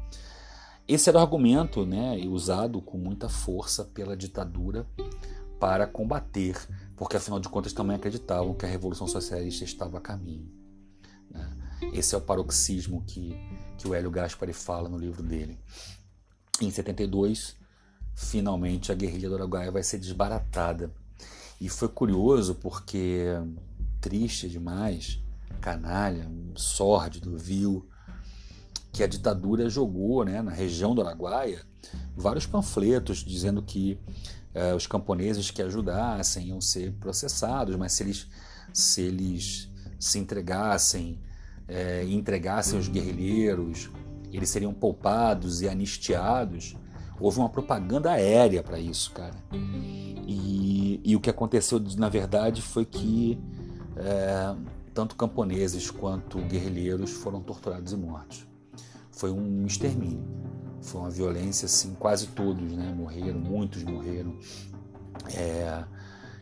esse 0.89 1.09
era 1.09 1.19
o 1.19 1.21
argumento 1.21 1.85
né, 1.85 2.17
usado 2.29 2.81
com 2.81 2.99
muita 2.99 3.29
força 3.29 3.85
pela 3.85 4.17
ditadura 4.17 4.87
para 5.59 5.87
combater, 5.87 6.57
porque 6.97 7.17
afinal 7.17 7.41
de 7.41 7.49
contas 7.49 7.73
também 7.73 7.97
acreditavam 7.97 8.55
que 8.55 8.67
a 8.67 8.69
revolução 8.69 9.09
socialista 9.09 9.65
estava 9.65 9.99
a 9.99 10.01
caminho. 10.01 10.49
Né? 11.31 11.57
Esse 11.93 12.15
é 12.15 12.19
o 12.19 12.21
paroxismo 12.21 13.03
que, 13.07 13.37
que 13.77 13.87
o 13.87 13.95
Hélio 13.95 14.11
Gaspari 14.11 14.53
fala 14.53 14.89
no 14.89 14.99
livro 14.99 15.23
dele. 15.23 15.59
Em 16.61 16.71
72, 16.71 17.57
finalmente 18.15 18.91
a 18.91 18.95
guerrilha 18.95 19.29
do 19.29 19.35
Araguaia 19.35 19.71
vai 19.71 19.83
ser 19.83 19.99
desbaratada. 19.99 20.91
E 21.61 21.69
foi 21.69 21.89
curioso 21.89 22.55
porque, 22.55 23.27
triste 24.01 24.49
demais, 24.49 25.21
canalha, 25.61 26.31
sórdido, 26.55 27.37
vil, 27.37 27.89
que 28.93 29.03
a 29.03 29.07
ditadura 29.07 29.69
jogou 29.69 30.25
né, 30.25 30.41
na 30.41 30.51
região 30.51 30.95
do 30.95 31.03
Araguaia 31.03 31.63
vários 32.17 32.47
panfletos 32.47 33.19
dizendo 33.19 33.63
que 33.63 33.99
eh, 34.55 34.75
os 34.75 34.87
camponeses 34.87 35.51
que 35.51 35.63
ajudassem 35.63 36.49
iam 36.49 36.61
ser 36.61 36.93
processados, 36.95 37.77
mas 37.77 37.93
se 37.93 38.03
eles 38.03 38.27
se, 38.73 39.03
eles 39.03 39.71
se 39.99 40.19
entregassem 40.19 41.21
eh, 41.69 42.05
e 42.07 42.15
entregassem 42.15 42.79
os 42.79 42.89
guerrilheiros, 42.89 43.91
eles 44.33 44.51
seriam 44.51 44.73
poupados 44.73 45.63
e 45.63 45.69
anistiados. 45.69 46.77
Houve 47.19 47.39
uma 47.39 47.49
propaganda 47.49 48.11
aérea 48.11 48.63
para 48.63 48.79
isso, 48.79 49.11
cara. 49.13 49.35
E, 50.27 51.01
e, 51.03 51.17
o 51.17 51.21
que 51.21 51.31
aconteceu, 51.31 51.81
na 51.97 52.09
verdade, 52.09 52.61
foi 52.61 52.85
que 52.85 53.41
é, 53.97 54.55
tanto 54.93 55.17
camponeses 55.17 55.91
quanto 55.91 56.39
guerrilheiros 56.43 57.11
foram 57.13 57.41
torturados 57.41 57.93
e 57.93 57.97
mortos. 57.97 58.47
Foi 59.11 59.31
um 59.31 59.65
extermínio. 59.65 60.25
Foi 60.83 61.01
uma 61.01 61.11
violência, 61.11 61.67
assim, 61.67 61.95
quase 61.95 62.29
todos 62.29 62.73
né, 62.73 62.93
morreram, 62.95 63.41
muitos 63.41 63.83
morreram. 63.83 64.37
É, 65.35 65.85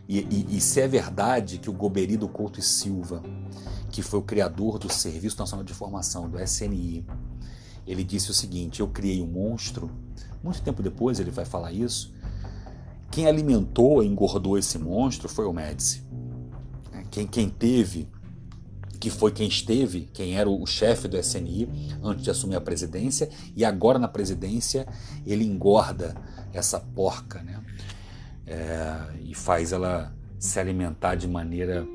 e, 0.08 0.18
e, 0.18 0.56
e, 0.56 0.60
se 0.60 0.80
é 0.80 0.88
verdade 0.88 1.58
que 1.58 1.70
o 1.70 1.72
Goberido 1.72 2.28
Couto 2.28 2.58
e 2.58 2.62
Silva, 2.62 3.22
que 3.94 4.02
foi 4.02 4.18
o 4.18 4.22
criador 4.22 4.76
do 4.76 4.92
Serviço 4.92 5.38
Nacional 5.38 5.64
de 5.64 5.70
Informação, 5.70 6.28
do 6.28 6.42
SNI, 6.42 7.06
ele 7.86 8.02
disse 8.02 8.28
o 8.28 8.34
seguinte: 8.34 8.80
Eu 8.80 8.88
criei 8.88 9.22
um 9.22 9.26
monstro. 9.26 9.88
Muito 10.42 10.60
tempo 10.62 10.82
depois 10.82 11.20
ele 11.20 11.30
vai 11.30 11.44
falar 11.44 11.70
isso. 11.70 12.12
Quem 13.08 13.28
alimentou 13.28 14.02
engordou 14.02 14.58
esse 14.58 14.80
monstro 14.80 15.28
foi 15.28 15.46
o 15.46 15.52
Médici. 15.52 16.02
Quem, 17.08 17.24
quem 17.24 17.48
teve 17.48 18.08
que 18.98 19.10
foi 19.10 19.30
quem 19.30 19.46
esteve, 19.46 20.10
quem 20.12 20.36
era 20.36 20.50
o 20.50 20.66
chefe 20.66 21.06
do 21.06 21.16
SNI 21.16 21.96
antes 22.02 22.24
de 22.24 22.30
assumir 22.30 22.56
a 22.56 22.60
presidência, 22.60 23.30
e 23.54 23.64
agora 23.64 23.96
na 23.96 24.08
presidência 24.08 24.88
ele 25.24 25.44
engorda 25.44 26.16
essa 26.52 26.80
porca, 26.80 27.40
né? 27.44 27.62
É, 28.44 29.20
e 29.22 29.34
faz 29.36 29.72
ela 29.72 30.12
se 30.36 30.58
alimentar 30.58 31.14
de 31.14 31.28
maneira 31.28 31.86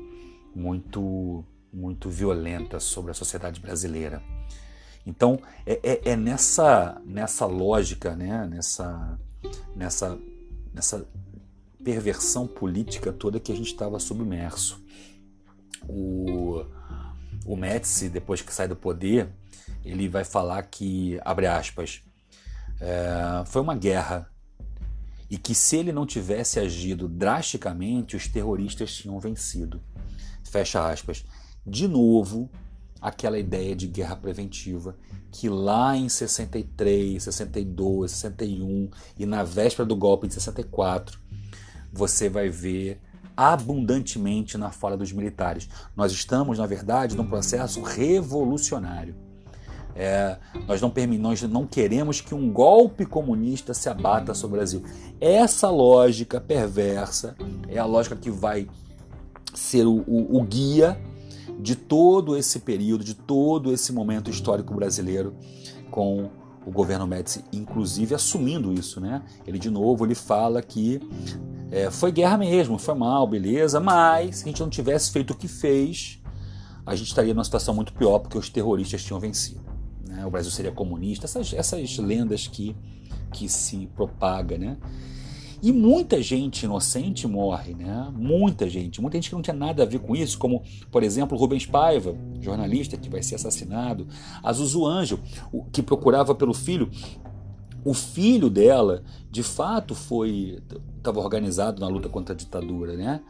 muito, 0.54 1.44
muito 1.72 2.08
violenta 2.08 2.80
sobre 2.80 3.10
a 3.10 3.14
sociedade 3.14 3.60
brasileira. 3.60 4.22
Então 5.06 5.40
é, 5.64 5.80
é, 5.82 6.10
é 6.10 6.16
nessa, 6.16 7.00
nessa 7.04 7.46
lógica, 7.46 8.14
né? 8.14 8.46
nessa, 8.46 9.18
nessa, 9.74 10.18
nessa 10.72 11.06
perversão 11.82 12.46
política 12.46 13.12
toda 13.12 13.40
que 13.40 13.52
a 13.52 13.56
gente 13.56 13.72
estava 13.72 13.98
submerso. 13.98 14.82
O, 15.88 16.64
o 17.46 17.56
Médici, 17.56 18.08
depois 18.08 18.42
que 18.42 18.52
sai 18.52 18.68
do 18.68 18.76
poder, 18.76 19.28
ele 19.84 20.08
vai 20.08 20.24
falar 20.24 20.62
que, 20.64 21.18
abre 21.24 21.46
aspas, 21.46 22.02
é, 22.80 23.44
foi 23.46 23.62
uma 23.62 23.74
guerra 23.74 24.30
e 25.30 25.38
que 25.38 25.54
se 25.54 25.76
ele 25.76 25.92
não 25.92 26.04
tivesse 26.04 26.58
agido 26.58 27.08
drasticamente, 27.08 28.16
os 28.16 28.26
terroristas 28.26 28.92
tinham 28.92 29.18
vencido. 29.20 29.80
Fecha 30.44 30.90
aspas. 30.90 31.24
De 31.66 31.86
novo, 31.86 32.48
aquela 33.00 33.38
ideia 33.38 33.74
de 33.74 33.86
guerra 33.86 34.16
preventiva 34.16 34.96
que 35.30 35.48
lá 35.48 35.96
em 35.96 36.08
63, 36.08 37.22
62, 37.22 38.10
61 38.10 38.90
e 39.18 39.24
na 39.24 39.42
véspera 39.42 39.86
do 39.86 39.94
golpe 39.94 40.26
de 40.26 40.34
64 40.34 41.18
você 41.92 42.28
vai 42.28 42.48
ver 42.48 43.00
abundantemente 43.36 44.58
na 44.58 44.70
fala 44.70 44.96
dos 44.96 45.12
militares. 45.12 45.68
Nós 45.96 46.12
estamos, 46.12 46.58
na 46.58 46.66
verdade, 46.66 47.16
num 47.16 47.26
processo 47.26 47.80
revolucionário. 47.80 49.14
É, 49.94 50.36
nós, 50.68 50.80
não, 50.80 50.92
nós 51.18 51.42
não 51.42 51.66
queremos 51.66 52.20
que 52.20 52.34
um 52.34 52.52
golpe 52.52 53.04
comunista 53.04 53.74
se 53.74 53.88
abata 53.88 54.34
sobre 54.34 54.56
o 54.56 54.58
Brasil. 54.58 54.84
Essa 55.20 55.70
lógica 55.70 56.40
perversa 56.40 57.34
é 57.68 57.78
a 57.78 57.84
lógica 57.84 58.14
que 58.14 58.30
vai 58.30 58.68
ser 59.54 59.86
o, 59.86 60.04
o, 60.06 60.38
o 60.38 60.42
guia 60.44 61.00
de 61.60 61.76
todo 61.76 62.36
esse 62.36 62.60
período, 62.60 63.04
de 63.04 63.14
todo 63.14 63.72
esse 63.72 63.92
momento 63.92 64.30
histórico 64.30 64.74
brasileiro 64.74 65.34
com 65.90 66.30
o 66.64 66.70
governo 66.70 67.06
Médici, 67.06 67.44
inclusive 67.52 68.14
assumindo 68.14 68.72
isso, 68.72 69.00
né? 69.00 69.22
Ele 69.46 69.58
de 69.58 69.70
novo 69.70 70.04
ele 70.04 70.14
fala 70.14 70.60
que 70.60 71.00
é, 71.70 71.90
foi 71.90 72.12
guerra 72.12 72.36
mesmo, 72.36 72.78
foi 72.78 72.94
mal, 72.94 73.26
beleza, 73.26 73.80
mas 73.80 74.36
se 74.36 74.44
a 74.44 74.48
gente 74.48 74.60
não 74.60 74.68
tivesse 74.68 75.10
feito 75.10 75.32
o 75.32 75.36
que 75.36 75.48
fez, 75.48 76.20
a 76.84 76.94
gente 76.94 77.08
estaria 77.08 77.32
numa 77.32 77.44
situação 77.44 77.74
muito 77.74 77.92
pior 77.92 78.18
porque 78.18 78.36
os 78.36 78.48
terroristas 78.48 79.02
tinham 79.02 79.18
vencido. 79.20 79.60
Né? 80.06 80.24
O 80.26 80.30
Brasil 80.30 80.50
seria 80.50 80.72
comunista, 80.72 81.26
essas, 81.26 81.52
essas 81.52 81.98
lendas 81.98 82.46
que, 82.46 82.76
que 83.32 83.48
se 83.48 83.88
propaga, 83.94 84.58
né? 84.58 84.76
E 85.62 85.72
muita 85.72 86.22
gente 86.22 86.64
inocente 86.64 87.28
morre, 87.28 87.74
né? 87.74 88.10
Muita 88.14 88.68
gente, 88.68 89.00
muita 89.00 89.18
gente 89.18 89.28
que 89.28 89.34
não 89.34 89.42
tinha 89.42 89.54
nada 89.54 89.82
a 89.82 89.86
ver 89.86 89.98
com 89.98 90.16
isso, 90.16 90.38
como, 90.38 90.62
por 90.90 91.02
exemplo, 91.02 91.36
Rubens 91.36 91.66
Paiva, 91.66 92.16
jornalista 92.40 92.96
que 92.96 93.10
vai 93.10 93.22
ser 93.22 93.34
assassinado, 93.34 94.06
a 94.42 94.50
Anjo, 94.50 95.20
que 95.70 95.82
procurava 95.82 96.34
pelo 96.34 96.54
filho, 96.54 96.90
o 97.84 97.94
filho 97.94 98.48
dela, 98.48 99.02
de 99.30 99.42
fato, 99.42 99.94
foi 99.94 100.62
estava 100.96 101.18
organizado 101.18 101.80
na 101.80 101.88
luta 101.88 102.08
contra 102.08 102.34
a 102.34 102.36
ditadura, 102.36 102.94
né? 102.94 103.20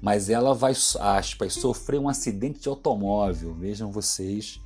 Mas 0.00 0.28
ela 0.28 0.52
vai, 0.52 0.74
aspas, 1.00 1.54
sofrer 1.54 1.98
um 1.98 2.08
acidente 2.08 2.60
de 2.60 2.68
automóvel, 2.68 3.54
vejam 3.54 3.90
vocês, 3.90 4.60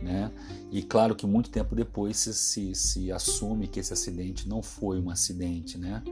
né? 0.00 0.30
E 0.70 0.82
claro 0.82 1.14
que 1.14 1.26
muito 1.26 1.50
tempo 1.50 1.74
depois 1.74 2.16
se, 2.16 2.34
se, 2.34 2.74
se 2.74 3.12
assume 3.12 3.68
que 3.68 3.80
esse 3.80 3.92
acidente 3.92 4.48
não 4.48 4.62
foi 4.62 5.00
um 5.00 5.10
acidente, 5.10 5.78
né? 5.78 6.02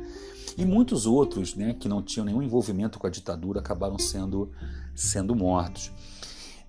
E 0.57 0.65
muitos 0.65 1.07
outros, 1.07 1.55
né, 1.55 1.75
que 1.75 1.89
não 1.89 2.03
tinham 2.03 2.25
nenhum 2.25 2.43
envolvimento 2.43 2.99
com 2.99 3.07
a 3.07 3.11
ditadura, 3.11 3.61
acabaram 3.61 3.99
sendo, 3.99 4.51
sendo 4.95 5.35
mortos. 5.35 5.91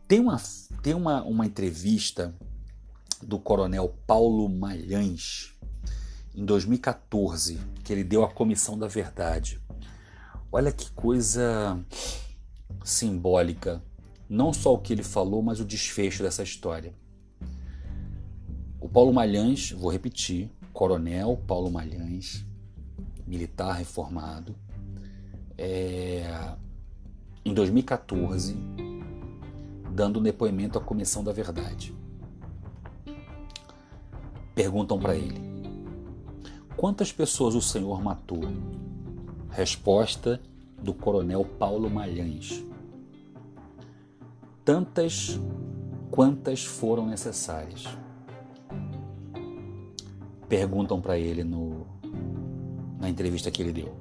Tem 0.08 0.20
uma, 0.20 0.42
tem 0.82 0.94
uma, 0.94 1.24
uma 1.24 1.46
entrevista 1.46 2.34
do 3.22 3.40
coronel 3.40 3.96
Paulo 4.06 4.48
Malhães, 4.50 5.54
em 6.34 6.46
2014, 6.46 7.60
que 7.84 7.92
ele 7.92 8.04
deu 8.04 8.24
a 8.24 8.30
Comissão 8.30 8.78
da 8.78 8.88
Verdade. 8.88 9.60
Olha 10.52 10.72
que 10.72 10.92
coisa 10.92 11.80
simbólica. 12.84 13.82
Não 14.32 14.54
só 14.54 14.74
o 14.74 14.78
que 14.78 14.94
ele 14.94 15.04
falou, 15.04 15.44
mas 15.44 15.60
o 15.60 15.65
desfecho 15.65 16.24
dessa 16.24 16.41
história. 16.41 16.94
O 18.80 18.88
Paulo 18.88 19.12
Malhães, 19.12 19.74
vou 19.74 19.91
repetir, 19.91 20.50
Coronel 20.72 21.36
Paulo 21.46 21.70
Malhães, 21.70 22.46
militar 23.28 23.74
reformado, 23.74 24.56
é, 25.58 26.56
em 27.44 27.54
2014, 27.54 28.56
dando 29.94 30.22
depoimento 30.22 30.80
à 30.80 30.82
Comissão 30.82 31.26
da 31.26 31.34
Verdade. 31.34 31.94
Perguntam 34.56 34.98
para 34.98 35.13
ele: 35.13 35.41
Quantas 36.78 37.12
pessoas 37.12 37.54
o 37.54 37.62
Senhor 37.62 38.02
matou? 38.02 38.44
Resposta 39.50 40.41
do 40.82 40.94
coronel 40.94 41.44
Paulo 41.44 41.89
Malhães. 41.89 42.71
Tantas 44.63 45.39
quantas 46.12 46.63
foram 46.63 47.08
necessárias. 47.08 47.88
Perguntam 50.47 51.02
para 51.02 51.17
ele 51.17 51.43
no, 51.43 51.88
na 53.00 53.10
entrevista 53.10 53.50
que 53.50 53.62
ele 53.62 53.71
deu. 53.71 53.95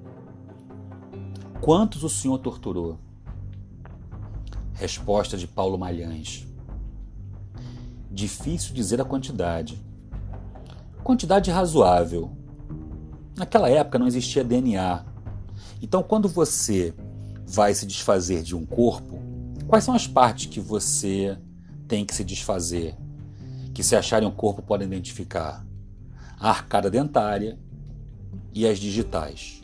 Quantos 1.61 2.05
o 2.05 2.09
senhor 2.09 2.38
torturou? 2.38 2.99
Resposta 4.75 5.37
de 5.37 5.46
Paulo 5.46 5.79
Malhães. 5.79 6.46
Difícil 8.11 8.75
dizer 8.75 9.01
a 9.01 9.05
quantidade. 9.05 9.81
Quantidade 11.03 11.51
razoável. 11.51 12.31
Naquela 13.37 13.70
época 13.70 13.99
não 13.99 14.07
existia 14.07 14.44
DNA. 14.44 15.05
Então, 15.81 16.03
quando 16.03 16.29
você 16.29 16.94
vai 17.46 17.73
se 17.73 17.87
desfazer 17.87 18.42
de 18.42 18.55
um 18.55 18.66
corpo, 18.66 19.10
quais 19.71 19.85
são 19.85 19.95
as 19.95 20.05
partes 20.05 20.47
que 20.47 20.59
você 20.59 21.39
tem 21.87 22.05
que 22.05 22.13
se 22.13 22.25
desfazer? 22.25 22.97
Que 23.73 23.85
se 23.85 23.95
acharem 23.95 24.29
o 24.29 24.33
corpo 24.33 24.61
podem 24.61 24.85
identificar? 24.85 25.65
A 26.41 26.51
arcada 26.51 26.91
dentária 26.91 27.57
e 28.53 28.67
as 28.67 28.81
digitais. 28.81 29.61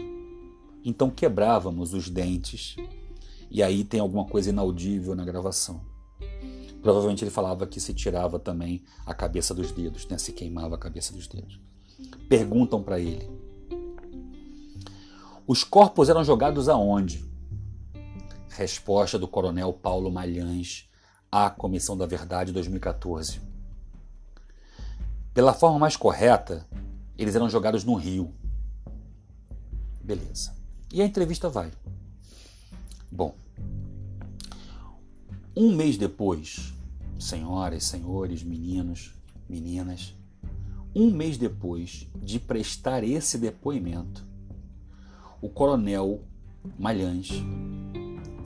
Então 0.84 1.10
quebrávamos 1.10 1.92
os 1.92 2.08
dentes 2.08 2.76
e 3.50 3.64
aí 3.64 3.82
tem 3.82 3.98
alguma 3.98 4.24
coisa 4.24 4.50
inaudível 4.50 5.16
na 5.16 5.24
gravação. 5.24 5.80
Provavelmente 6.80 7.24
ele 7.24 7.32
falava 7.32 7.66
que 7.66 7.80
se 7.80 7.92
tirava 7.92 8.38
também 8.38 8.84
a 9.04 9.12
cabeça 9.12 9.52
dos 9.52 9.72
dedos, 9.72 10.06
né? 10.06 10.18
se 10.18 10.32
queimava 10.32 10.76
a 10.76 10.78
cabeça 10.78 11.12
dos 11.12 11.26
dedos. 11.26 11.60
Perguntam 12.28 12.80
para 12.80 13.00
ele: 13.00 13.28
Os 15.48 15.64
corpos 15.64 16.08
eram 16.08 16.22
jogados 16.22 16.68
aonde? 16.68 17.25
Resposta 18.56 19.18
do 19.18 19.28
coronel 19.28 19.70
Paulo 19.70 20.10
Malhães 20.10 20.88
à 21.30 21.50
Comissão 21.50 21.94
da 21.94 22.06
Verdade 22.06 22.52
2014. 22.52 23.38
Pela 25.34 25.52
forma 25.52 25.78
mais 25.78 25.94
correta, 25.94 26.66
eles 27.18 27.34
eram 27.34 27.50
jogados 27.50 27.84
no 27.84 27.94
rio. 27.94 28.32
Beleza. 30.02 30.54
E 30.90 31.02
a 31.02 31.04
entrevista 31.04 31.50
vai. 31.50 31.70
Bom, 33.12 33.34
um 35.54 35.76
mês 35.76 35.98
depois, 35.98 36.72
senhoras, 37.18 37.84
senhores, 37.84 38.42
meninos, 38.42 39.14
meninas, 39.46 40.14
um 40.94 41.10
mês 41.10 41.36
depois 41.36 42.08
de 42.16 42.40
prestar 42.40 43.04
esse 43.04 43.36
depoimento, 43.36 44.26
o 45.42 45.50
coronel 45.50 46.24
Malhães 46.78 47.44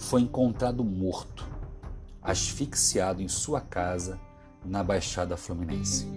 foi 0.00 0.22
encontrado 0.22 0.82
morto, 0.82 1.46
asfixiado 2.22 3.22
em 3.22 3.28
sua 3.28 3.60
casa 3.60 4.18
na 4.64 4.82
Baixada 4.82 5.36
Fluminense. 5.36 6.08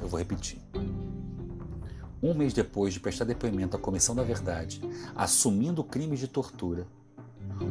Eu 0.00 0.08
vou 0.08 0.18
repetir. 0.18 0.60
Um 2.20 2.34
mês 2.34 2.52
depois 2.52 2.92
de 2.92 3.00
prestar 3.00 3.24
depoimento 3.24 3.76
à 3.76 3.80
Comissão 3.80 4.14
da 4.14 4.24
Verdade, 4.24 4.82
assumindo 5.14 5.84
crimes 5.84 6.18
de 6.18 6.26
tortura, 6.26 6.84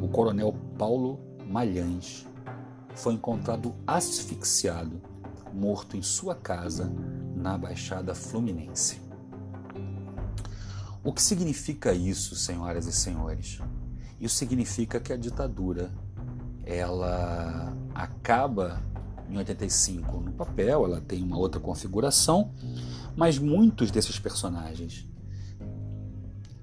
o 0.01 0.07
coronel 0.07 0.55
Paulo 0.77 1.19
Malhães 1.45 2.25
foi 2.95 3.13
encontrado 3.13 3.75
asfixiado, 3.85 5.01
morto 5.53 5.97
em 5.97 6.01
sua 6.01 6.33
casa 6.33 6.91
na 7.35 7.57
Baixada 7.57 8.15
Fluminense. 8.15 9.10
O 11.03 11.11
que 11.11 11.21
significa 11.21 11.93
isso, 11.93 12.35
senhoras 12.35 12.85
e 12.85 12.91
senhores? 12.91 13.59
Isso 14.19 14.35
significa 14.35 14.99
que 14.99 15.11
a 15.11 15.17
ditadura 15.17 15.91
ela 16.63 17.75
acaba 17.95 18.81
em 19.27 19.37
85 19.37 20.19
no 20.19 20.31
papel, 20.33 20.85
ela 20.85 21.01
tem 21.01 21.23
uma 21.23 21.37
outra 21.37 21.59
configuração, 21.59 22.51
mas 23.15 23.39
muitos 23.39 23.89
desses 23.89 24.19
personagens 24.19 25.07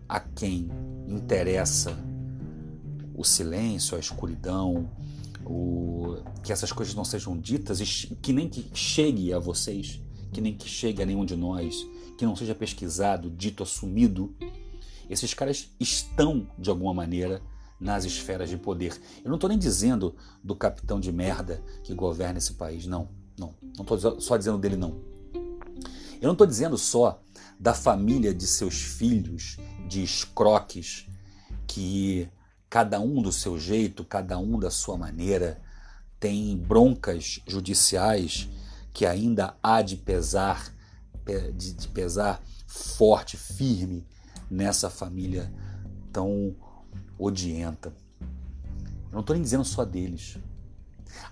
a 0.08 0.20
quem 0.20 0.70
interessa 1.08 1.98
o 3.14 3.24
silêncio, 3.24 3.96
a 3.96 4.00
escuridão, 4.00 4.88
o, 5.44 6.18
que 6.42 6.52
essas 6.52 6.70
coisas 6.70 6.94
não 6.94 7.04
sejam 7.04 7.36
ditas, 7.36 7.80
que 8.22 8.32
nem 8.32 8.48
que 8.48 8.70
chegue 8.72 9.32
a 9.32 9.38
vocês, 9.38 10.00
que 10.32 10.40
nem 10.40 10.54
que 10.54 10.68
chegue 10.68 11.02
a 11.02 11.06
nenhum 11.06 11.24
de 11.24 11.34
nós, 11.34 11.84
que 12.18 12.26
não 12.26 12.36
seja 12.36 12.54
pesquisado, 12.54 13.30
dito, 13.30 13.62
assumido. 13.62 14.34
Esses 15.08 15.32
caras 15.32 15.70
estão, 15.78 16.46
de 16.58 16.68
alguma 16.68 16.92
maneira, 16.92 17.40
nas 17.80 18.04
esferas 18.04 18.50
de 18.50 18.56
poder. 18.56 19.00
Eu 19.24 19.28
não 19.28 19.36
estou 19.36 19.48
nem 19.48 19.58
dizendo 19.58 20.14
do 20.42 20.56
capitão 20.56 20.98
de 20.98 21.12
merda 21.12 21.62
que 21.84 21.94
governa 21.94 22.38
esse 22.38 22.54
país, 22.54 22.86
não. 22.86 23.08
Não, 23.38 23.54
não 23.76 23.82
estou 23.82 24.20
só 24.20 24.36
dizendo 24.36 24.58
dele, 24.58 24.76
não. 24.76 25.00
Eu 26.20 26.24
não 26.26 26.32
estou 26.32 26.46
dizendo 26.46 26.76
só 26.76 27.22
da 27.58 27.72
família 27.72 28.34
de 28.34 28.46
seus 28.48 28.82
filhos, 28.82 29.56
de 29.88 30.02
escroques, 30.02 31.06
que 31.68 32.28
cada 32.68 32.98
um 32.98 33.22
do 33.22 33.30
seu 33.30 33.56
jeito, 33.58 34.04
cada 34.04 34.36
um 34.38 34.58
da 34.58 34.70
sua 34.70 34.98
maneira, 34.98 35.62
tem 36.18 36.56
broncas 36.56 37.40
judiciais 37.46 38.48
que 38.92 39.06
ainda 39.06 39.56
há 39.62 39.80
de 39.80 39.96
pesar, 39.96 40.74
de, 41.52 41.72
de 41.72 41.88
pesar 41.88 42.42
forte, 42.66 43.36
firme 43.36 44.06
nessa 44.50 44.90
família 44.90 45.52
tão 46.12 46.54
odienta. 47.18 47.92
Eu 48.20 49.12
não 49.12 49.20
estou 49.20 49.34
nem 49.34 49.42
dizendo 49.42 49.64
só 49.64 49.84
deles. 49.84 50.38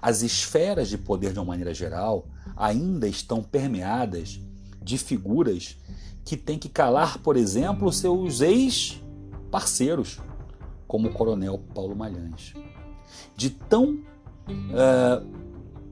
As 0.01 0.23
esferas 0.23 0.89
de 0.89 0.99
poder, 0.99 1.33
de 1.33 1.39
uma 1.39 1.45
maneira 1.45 1.75
geral, 1.75 2.27
ainda 2.57 3.07
estão 3.07 3.43
permeadas 3.43 4.41
de 4.83 4.99
figuras 4.99 5.77
que 6.25 6.37
têm 6.37 6.59
que 6.59 6.69
calar, 6.69 7.19
por 7.19 7.37
exemplo, 7.37 7.93
seus 7.93 8.41
ex-parceiros 8.41 10.19
como 10.87 11.09
o 11.09 11.13
coronel 11.13 11.59
Paulo 11.75 11.95
Malhães. 11.95 12.55
De 13.37 13.51
tão 13.51 14.01
uh, 14.49 15.27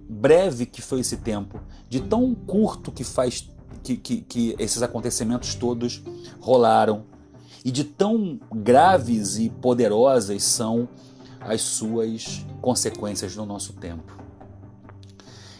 breve 0.09 0.67
que 0.67 0.81
foi 0.81 1.01
esse 1.01 1.19
tempo, 1.19 1.61
de 1.89 2.01
tão 2.01 2.35
curto 2.35 2.91
que 2.91 3.05
faz 3.05 3.54
que, 3.85 3.97
que, 3.97 4.21
que 4.23 4.57
esses 4.59 4.83
acontecimentos 4.83 5.55
todos 5.55 6.03
rolaram, 6.41 7.05
e 7.65 7.71
de 7.71 7.85
tão 7.85 8.39
graves 8.53 9.39
e 9.39 9.49
poderosas 9.49 10.43
são 10.43 10.89
as 11.41 11.63
suas 11.63 12.45
consequências 12.61 13.37
no 13.37 13.47
nosso 13.47 13.75
tempo. 13.75 14.25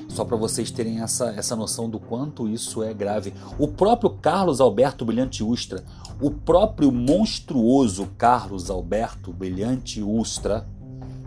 Só 0.09 0.25
para 0.25 0.37
vocês 0.37 0.71
terem 0.71 1.01
essa, 1.01 1.31
essa 1.31 1.57
noção 1.57 1.89
do 1.89 1.99
quanto 1.99 2.47
isso 2.47 2.83
é 2.83 2.93
grave. 2.93 3.33
O 3.59 3.69
próprio 3.69 4.11
Carlos 4.11 4.61
Alberto 4.61 5.05
Brilhante 5.05 5.43
Ustra, 5.43 5.83
o 6.21 6.31
próprio 6.31 6.93
monstruoso 6.93 8.07
Carlos 8.19 8.71
Alberto 8.71 9.33
Brilhante 9.33 10.03
Ustra 10.03 10.69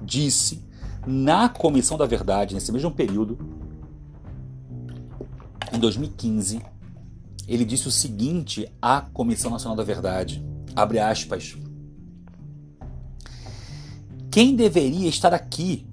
disse 0.03 0.63
na 1.05 1.49
Comissão 1.49 1.97
da 1.97 2.05
Verdade, 2.05 2.53
nesse 2.53 2.71
mesmo 2.71 2.91
período, 2.91 3.38
em 5.73 5.79
2015, 5.79 6.62
ele 7.47 7.63
disse 7.63 7.88
o 7.88 7.91
seguinte 7.91 8.69
à 8.81 9.01
Comissão 9.01 9.49
Nacional 9.49 9.77
da 9.77 9.83
Verdade, 9.83 10.43
abre 10.75 10.99
aspas, 10.99 11.57
quem 14.29 14.55
deveria 14.55 15.07
estar 15.07 15.33
aqui 15.33 15.88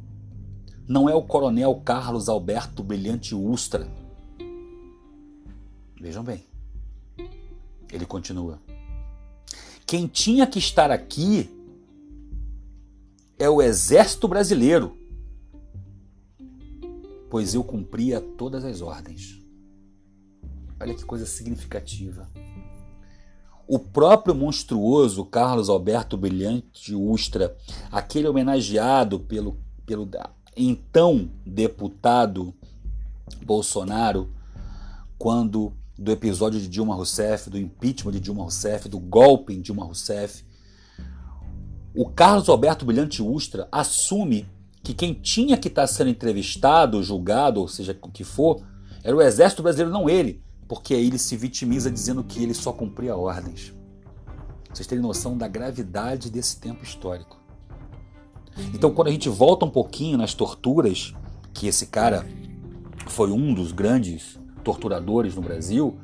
não 0.87 1.09
é 1.09 1.15
o 1.15 1.23
coronel 1.23 1.81
Carlos 1.85 2.29
Alberto 2.29 2.83
Brilhante 2.83 3.35
Ustra. 3.35 3.89
Vejam 5.99 6.23
bem. 6.23 6.45
Ele 7.91 8.05
continua. 8.05 8.61
Quem 9.87 10.07
tinha 10.07 10.47
que 10.47 10.59
estar 10.59 10.91
aqui 10.91 11.49
é 13.39 13.49
o 13.49 13.63
Exército 13.63 14.29
Brasileiro, 14.29 14.97
pois 17.31 17.55
eu 17.55 17.65
cumpria 17.65 18.21
todas 18.21 18.65
as 18.65 18.81
ordens. 18.81 19.44
Olha 20.85 20.95
que 20.95 21.05
coisa 21.07 21.25
significativa. 21.25 22.29
O 23.67 23.79
próprio 23.79 24.35
monstruoso 24.35 25.25
Carlos 25.25 25.71
Alberto 25.71 26.15
Brilhante 26.15 26.95
Ustra, 26.95 27.57
aquele 27.91 28.29
homenageado 28.29 29.19
pelo, 29.19 29.57
pelo 29.87 30.07
então 30.55 31.31
deputado 31.47 32.53
Bolsonaro, 33.43 34.31
quando 35.17 35.73
do 35.99 36.13
episódio 36.13 36.61
de 36.61 36.69
Dilma 36.69 36.95
Rousseff, 36.95 37.49
do 37.49 37.57
impeachment 37.57 38.13
de 38.13 38.21
Dilma 38.21 38.43
Rousseff, 38.43 38.87
do 38.87 39.01
golpe 39.01 39.55
em 39.55 39.63
Dilma 39.63 39.87
Rousseff, 39.87 40.45
o 41.97 42.11
Carlos 42.11 42.51
Alberto 42.51 42.85
Brilhante 42.85 43.23
Ustra 43.23 43.67
assume 43.73 44.47
que 44.83 44.93
quem 44.93 45.15
tinha 45.15 45.57
que 45.57 45.69
estar 45.69 45.87
sendo 45.87 46.11
entrevistado, 46.11 47.03
julgado, 47.03 47.59
ou 47.59 47.69
seja, 47.69 47.99
o 48.03 48.11
que 48.11 48.23
for, 48.23 48.63
era 49.03 49.17
o 49.17 49.23
exército 49.23 49.63
brasileiro, 49.63 49.91
não 49.91 50.11
ele, 50.11 50.44
porque 50.67 50.95
aí 50.95 51.07
ele 51.07 51.19
se 51.19 51.37
vitimiza 51.37 51.91
dizendo 51.91 52.25
que 52.25 52.43
ele 52.43 52.55
só 52.55 52.73
cumpria 52.73 53.17
ordens. 53.17 53.75
Vocês 54.73 54.87
terem 54.87 55.03
noção 55.03 55.37
da 55.37 55.47
gravidade 55.47 56.31
desse 56.31 56.59
tempo 56.59 56.83
histórico. 56.83 57.39
Então, 58.73 58.93
quando 58.93 59.09
a 59.09 59.11
gente 59.11 59.29
volta 59.29 59.65
um 59.65 59.71
pouquinho 59.71 60.17
nas 60.17 60.35
torturas, 60.35 61.13
que 61.53 61.67
esse 61.67 61.87
cara 61.87 62.27
foi 63.07 63.31
um 63.31 63.53
dos 63.53 63.73
grandes 63.73 64.39
torturadores 64.63 65.35
no 65.35 65.43
Brasil, 65.43 65.99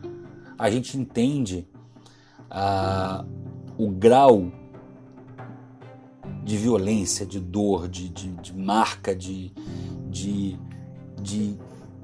a 0.59 0.71
gente 0.71 0.97
entende 0.97 1.67
ah, 2.51 3.25
o 3.79 3.89
grau 3.91 4.53
de 6.45 6.57
violência, 6.57 7.25
de 7.25 7.41
dor, 7.41 7.89
de, 7.89 8.09
de, 8.09 8.33
de 8.33 8.57
marca, 8.57 9.15
de, 9.15 9.53
de, 10.09 10.59
de 11.21 11.57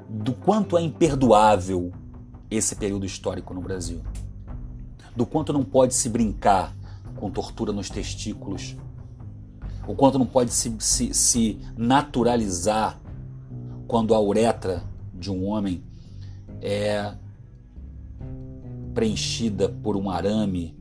do 0.08 0.32
quanto 0.32 0.78
é 0.78 0.82
imperdoável 0.82 1.92
esse 2.50 2.76
período 2.76 3.06
histórico 3.06 3.54
no 3.54 3.60
Brasil. 3.60 4.02
Do 5.14 5.26
quanto 5.26 5.52
não 5.52 5.64
pode 5.64 5.94
se 5.94 6.08
brincar 6.08 6.74
com 7.16 7.30
tortura 7.30 7.72
nos 7.72 7.88
testículos, 7.88 8.76
o 9.86 9.94
quanto 9.94 10.18
não 10.18 10.26
pode 10.26 10.52
se, 10.52 10.74
se, 10.80 11.14
se 11.14 11.58
naturalizar 11.76 13.00
quando 13.86 14.14
a 14.14 14.20
uretra 14.20 14.82
de 15.14 15.30
um 15.30 15.46
homem 15.46 15.82
é 16.60 17.14
preenchida 18.92 19.68
por 19.68 19.96
um 19.96 20.10
arame 20.10 20.76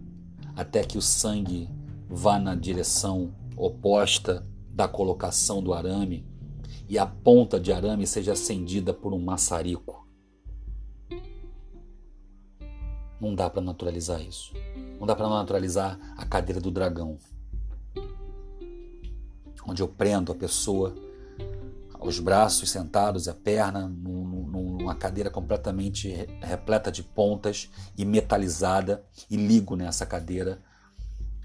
até 0.55 0.83
que 0.83 0.97
o 0.97 1.01
sangue 1.01 1.69
vá 2.09 2.39
na 2.39 2.55
direção 2.55 3.33
oposta 3.57 4.45
da 4.69 4.87
colocação 4.87 5.61
do 5.61 5.73
arame 5.73 6.25
e 6.87 6.97
a 6.97 7.05
ponta 7.05 7.59
de 7.59 7.71
arame 7.71 8.05
seja 8.05 8.33
acendida 8.33 8.93
por 8.93 9.13
um 9.13 9.19
maçarico. 9.19 10.04
Não 13.25 13.33
dá 13.33 13.49
para 13.49 13.59
naturalizar 13.59 14.21
isso. 14.21 14.53
Não 14.99 15.07
dá 15.07 15.15
para 15.15 15.27
naturalizar 15.27 15.99
a 16.15 16.23
cadeira 16.27 16.61
do 16.61 16.69
dragão, 16.69 17.17
onde 19.67 19.81
eu 19.81 19.87
prendo 19.87 20.31
a 20.31 20.35
pessoa 20.35 20.93
os 21.99 22.19
braços 22.19 22.69
sentados, 22.69 23.27
a 23.27 23.33
perna 23.33 23.87
numa 23.87 24.93
cadeira 24.93 25.31
completamente 25.31 26.07
repleta 26.39 26.91
de 26.91 27.01
pontas 27.01 27.67
e 27.97 28.05
metalizada 28.05 29.03
e 29.27 29.35
ligo 29.35 29.75
nessa 29.75 30.05
cadeira 30.05 30.61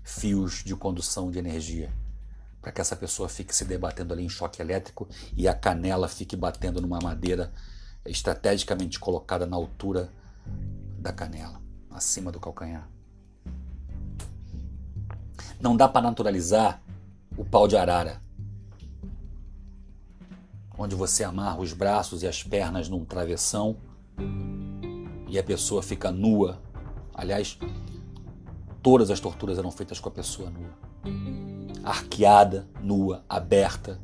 fios 0.04 0.62
de 0.62 0.76
condução 0.76 1.30
de 1.30 1.38
energia 1.38 1.90
para 2.60 2.72
que 2.72 2.80
essa 2.82 2.94
pessoa 2.94 3.26
fique 3.26 3.56
se 3.56 3.64
debatendo 3.64 4.12
ali 4.12 4.22
em 4.22 4.28
choque 4.28 4.60
elétrico 4.60 5.08
e 5.34 5.48
a 5.48 5.54
canela 5.54 6.08
fique 6.08 6.36
batendo 6.36 6.82
numa 6.82 6.98
madeira 6.98 7.50
estrategicamente 8.04 9.00
colocada 9.00 9.46
na 9.46 9.56
altura 9.56 10.12
da 11.00 11.12
canela, 11.12 11.59
acima 12.00 12.32
do 12.32 12.40
calcanhar. 12.40 12.88
Não 15.60 15.76
dá 15.76 15.86
para 15.86 16.00
naturalizar 16.00 16.82
o 17.36 17.44
pau 17.44 17.68
de 17.68 17.76
arara, 17.76 18.20
onde 20.76 20.96
você 20.96 21.22
amarra 21.22 21.60
os 21.60 21.74
braços 21.74 22.22
e 22.22 22.26
as 22.26 22.42
pernas 22.42 22.88
num 22.88 23.04
travessão 23.04 23.76
e 25.28 25.38
a 25.38 25.44
pessoa 25.44 25.82
fica 25.82 26.10
nua. 26.10 26.58
Aliás, 27.14 27.58
todas 28.82 29.10
as 29.10 29.20
torturas 29.20 29.58
eram 29.58 29.70
feitas 29.70 30.00
com 30.00 30.08
a 30.08 30.12
pessoa 30.12 30.50
nua 30.50 30.90
arqueada, 31.84 32.66
nua, 32.82 33.24
aberta, 33.28 33.98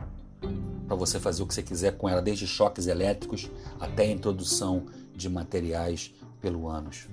para 0.87 0.97
você 0.97 1.19
fazer 1.21 1.43
o 1.43 1.47
que 1.47 1.55
você 1.55 1.63
quiser 1.63 1.97
com 1.97 2.09
ela, 2.09 2.23
desde 2.23 2.47
choques 2.47 2.87
elétricos 2.87 3.51
até 3.79 4.05
a 4.05 4.11
introdução 4.11 4.87
de 5.15 5.29
materiais 5.29 6.15
pelo 6.41 6.69
ânus. 6.69 7.09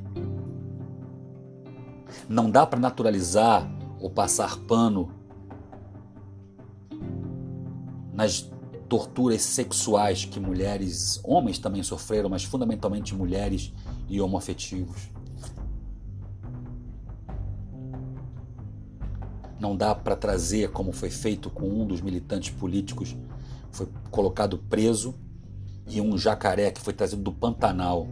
Não 2.28 2.50
dá 2.50 2.66
para 2.66 2.80
naturalizar 2.80 3.70
ou 4.00 4.10
passar 4.10 4.58
pano 4.60 5.12
nas 8.14 8.50
torturas 8.88 9.42
sexuais 9.42 10.26
que 10.26 10.40
mulheres, 10.40 11.20
homens 11.24 11.58
também 11.58 11.82
sofreram, 11.82 12.30
mas 12.30 12.44
fundamentalmente 12.44 13.16
mulheres 13.16 13.74
e 14.08 14.22
homoafetivos. 14.22 15.10
Não 19.60 19.76
dá 19.76 19.96
para 19.96 20.16
trazer, 20.16 20.72
como 20.72 20.92
foi 20.92 21.10
feito 21.10 21.50
com 21.50 21.68
um 21.68 21.88
dos 21.88 22.02
militantes 22.02 22.50
políticos, 22.52 23.16
foi 23.72 23.88
colocado 24.12 24.58
preso 24.58 25.16
e 25.88 26.00
um 26.00 26.18
jacaré 26.18 26.70
que 26.70 26.82
foi 26.82 26.94
trazido 26.94 27.22
do 27.22 27.32
Pantanal 27.32 28.08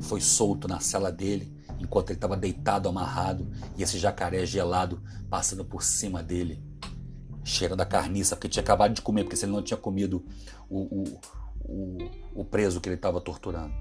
foi 0.00 0.20
solto 0.20 0.66
na 0.66 0.80
cela 0.80 1.12
dele 1.12 1.52
enquanto 1.82 2.10
ele 2.10 2.16
estava 2.16 2.36
deitado, 2.36 2.88
amarrado, 2.88 3.50
e 3.76 3.82
esse 3.82 3.98
jacaré 3.98 4.46
gelado 4.46 5.02
passando 5.28 5.64
por 5.64 5.82
cima 5.82 6.22
dele, 6.22 6.62
cheirando 7.44 7.80
a 7.80 7.86
carniça, 7.86 8.36
porque 8.36 8.48
tinha 8.48 8.62
acabado 8.62 8.94
de 8.94 9.02
comer, 9.02 9.24
porque 9.24 9.36
se 9.36 9.44
ele 9.44 9.52
não 9.52 9.62
tinha 9.62 9.76
comido 9.76 10.24
o, 10.68 10.80
o, 10.80 11.20
o, 11.64 11.98
o 12.34 12.44
preso 12.44 12.80
que 12.80 12.88
ele 12.88 12.96
estava 12.96 13.20
torturando. 13.20 13.74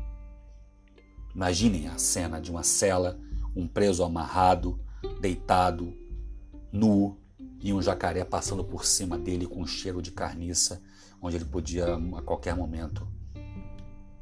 Imaginem 1.34 1.88
a 1.88 1.98
cena 1.98 2.42
de 2.42 2.52
uma 2.52 2.64
cela, 2.64 3.20
um 3.56 3.68
preso 3.68 4.04
amarrado, 4.04 4.80
deitado, 5.20 5.94
nu 6.72 7.18
e 7.62 7.74
um 7.74 7.82
jacaré 7.82 8.24
passando 8.24 8.64
por 8.64 8.86
cima 8.86 9.18
dele 9.18 9.46
com 9.46 9.62
um 9.62 9.68
cheiro 9.68 10.02
de 10.02 10.12
carniça, 10.12 10.82
onde 11.22 11.36
ele 11.36 11.46
podia 11.46 11.96
a 11.96 12.22
qualquer 12.22 12.56
momento 12.56 13.08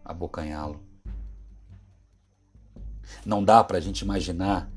abocanhá-lo. 0.03 0.88
Não 3.25 3.43
dá 3.43 3.63
para 3.63 3.77
a 3.77 3.81
gente 3.81 4.01
imaginar 4.01 4.69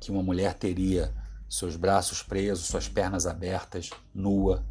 que 0.00 0.10
uma 0.10 0.22
mulher 0.22 0.54
teria 0.54 1.12
seus 1.48 1.76
braços 1.76 2.22
presos, 2.22 2.66
suas 2.66 2.88
pernas 2.88 3.26
abertas, 3.26 3.90
nua, 4.14 4.64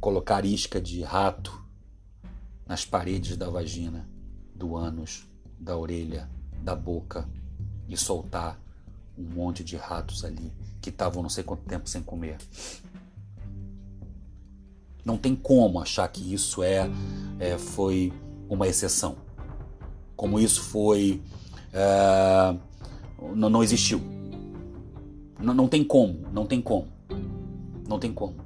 colocar 0.00 0.44
isca 0.44 0.80
de 0.80 1.02
rato 1.02 1.62
nas 2.66 2.84
paredes 2.84 3.36
da 3.36 3.48
vagina, 3.48 4.08
do 4.54 4.76
ânus, 4.76 5.28
da 5.58 5.76
orelha, 5.76 6.28
da 6.62 6.74
boca 6.74 7.28
e 7.88 7.96
soltar 7.96 8.58
um 9.18 9.22
monte 9.22 9.62
de 9.62 9.76
ratos 9.76 10.24
ali 10.24 10.52
que 10.80 10.90
estavam 10.90 11.22
não 11.22 11.30
sei 11.30 11.44
quanto 11.44 11.62
tempo 11.64 11.88
sem 11.88 12.02
comer. 12.02 12.38
Não 15.04 15.16
tem 15.16 15.34
como 15.34 15.80
achar 15.80 16.08
que 16.08 16.32
isso 16.32 16.62
é, 16.62 16.88
é 17.38 17.58
foi 17.58 18.12
uma 18.48 18.66
exceção. 18.66 19.16
Como 20.22 20.38
isso 20.38 20.62
foi. 20.62 21.20
É, 21.72 22.54
não, 23.34 23.50
não 23.50 23.60
existiu. 23.60 24.00
Não, 25.36 25.52
não 25.52 25.66
tem 25.66 25.82
como, 25.82 26.16
não 26.32 26.46
tem 26.46 26.60
como. 26.60 26.86
Não 27.88 27.98
tem 27.98 28.12
como. 28.12 28.36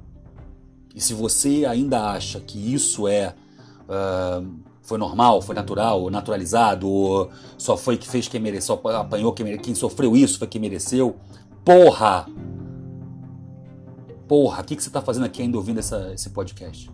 E 0.95 0.99
se 0.99 1.13
você 1.13 1.67
ainda 1.69 2.09
acha 2.09 2.39
que 2.39 2.73
isso 2.73 3.07
é. 3.07 3.35
Uh, 3.83 4.57
foi 4.81 4.97
normal, 4.97 5.39
foi 5.39 5.53
natural, 5.53 6.09
naturalizado, 6.09 6.89
ou 6.89 7.29
só 7.59 7.77
foi 7.77 7.95
que 7.95 8.07
fez 8.07 8.27
quem 8.27 8.39
mereceu, 8.39 8.79
só 8.81 8.89
apanhou 8.95 9.31
quem 9.31 9.43
mereceu, 9.43 9.63
quem 9.63 9.75
sofreu 9.75 10.17
isso 10.17 10.39
foi 10.39 10.47
quem 10.47 10.59
mereceu. 10.59 11.15
Porra! 11.63 12.25
Porra, 14.27 14.63
o 14.63 14.65
que, 14.65 14.75
que 14.75 14.81
você 14.81 14.89
está 14.89 14.99
fazendo 14.99 15.27
aqui 15.27 15.43
ainda 15.43 15.57
ouvindo 15.57 15.77
essa, 15.77 16.11
esse 16.11 16.31
podcast? 16.31 16.89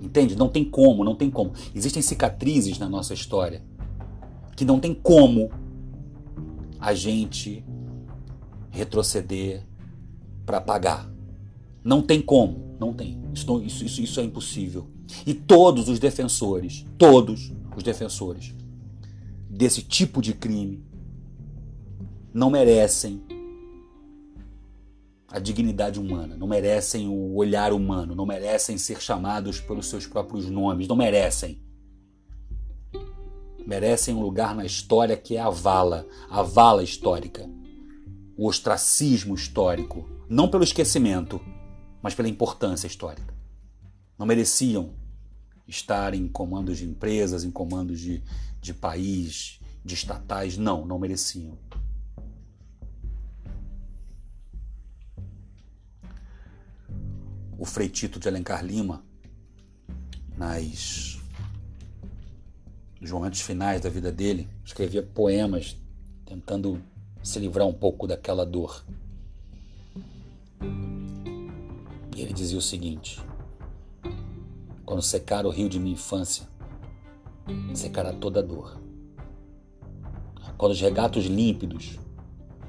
Entende? 0.00 0.36
Não 0.36 0.48
tem 0.48 0.64
como, 0.64 1.04
não 1.04 1.14
tem 1.14 1.30
como. 1.30 1.52
Existem 1.74 2.02
cicatrizes 2.02 2.78
na 2.78 2.88
nossa 2.88 3.12
história 3.12 3.62
que 4.56 4.64
não 4.64 4.78
tem 4.78 4.94
como 4.94 5.50
a 6.78 6.94
gente 6.94 7.64
retroceder 8.70 9.66
para 10.46 10.58
apagar. 10.58 11.10
Não 11.84 12.02
tem 12.02 12.20
como, 12.20 12.76
não 12.78 12.92
tem. 12.92 13.20
Isso, 13.34 13.62
isso, 13.62 14.02
isso 14.02 14.20
é 14.20 14.24
impossível. 14.24 14.86
E 15.26 15.34
todos 15.34 15.88
os 15.88 15.98
defensores, 15.98 16.84
todos 16.96 17.52
os 17.76 17.82
defensores 17.82 18.54
desse 19.48 19.82
tipo 19.82 20.22
de 20.22 20.32
crime 20.32 20.84
não 22.32 22.50
merecem 22.50 23.20
a 25.30 25.38
dignidade 25.38 26.00
humana, 26.00 26.36
não 26.36 26.48
merecem 26.48 27.06
o 27.06 27.36
olhar 27.36 27.72
humano, 27.72 28.16
não 28.16 28.26
merecem 28.26 28.76
ser 28.76 29.00
chamados 29.00 29.60
pelos 29.60 29.86
seus 29.86 30.06
próprios 30.06 30.46
nomes, 30.50 30.88
não 30.88 30.96
merecem. 30.96 31.62
Merecem 33.64 34.14
um 34.14 34.20
lugar 34.20 34.54
na 34.56 34.64
história 34.64 35.16
que 35.16 35.36
é 35.36 35.40
a 35.40 35.48
vala, 35.48 36.04
a 36.28 36.42
vala 36.42 36.82
histórica, 36.82 37.48
o 38.36 38.48
ostracismo 38.48 39.34
histórico, 39.34 40.08
não 40.28 40.48
pelo 40.48 40.64
esquecimento, 40.64 41.40
mas 42.02 42.14
pela 42.14 42.28
importância 42.28 42.88
histórica. 42.88 43.32
Não 44.18 44.26
mereciam 44.26 44.94
estar 45.68 46.12
em 46.12 46.26
comandos 46.26 46.78
de 46.78 46.86
empresas, 46.86 47.44
em 47.44 47.50
comandos 47.52 48.00
de, 48.00 48.20
de 48.60 48.74
país, 48.74 49.60
de 49.84 49.94
estatais. 49.94 50.58
Não, 50.58 50.84
não 50.84 50.98
mereciam. 50.98 51.56
O 57.60 57.66
Frei 57.66 57.90
Tito 57.90 58.18
de 58.18 58.26
Alencar 58.26 58.64
Lima, 58.64 59.04
nas, 60.34 61.20
nos 62.98 63.10
momentos 63.10 63.42
finais 63.42 63.82
da 63.82 63.90
vida 63.90 64.10
dele, 64.10 64.48
escrevia 64.64 65.02
poemas 65.02 65.76
tentando 66.24 66.82
se 67.22 67.38
livrar 67.38 67.66
um 67.66 67.72
pouco 67.74 68.06
daquela 68.06 68.46
dor. 68.46 68.82
E 72.16 72.22
ele 72.22 72.32
dizia 72.32 72.56
o 72.56 72.62
seguinte: 72.62 73.20
Quando 74.86 75.02
secar 75.02 75.44
o 75.44 75.50
rio 75.50 75.68
de 75.68 75.78
minha 75.78 75.92
infância, 75.92 76.48
secará 77.74 78.10
toda 78.10 78.40
a 78.40 78.42
dor. 78.42 78.80
Quando 80.56 80.72
os 80.72 80.80
regatos 80.80 81.26
límpidos 81.26 81.98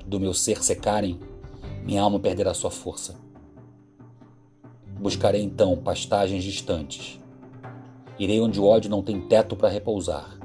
do 0.06 0.20
meu 0.20 0.34
ser 0.34 0.62
secarem, 0.62 1.18
minha 1.82 2.02
alma 2.02 2.20
perderá 2.20 2.54
sua 2.54 2.70
força. 2.70 3.31
Buscarei 5.02 5.42
então 5.42 5.76
pastagens 5.76 6.44
distantes. 6.44 7.20
Irei 8.20 8.40
onde 8.40 8.60
o 8.60 8.66
ódio 8.66 8.88
não 8.88 9.02
tem 9.02 9.20
teto 9.20 9.56
para 9.56 9.68
repousar. 9.68 10.38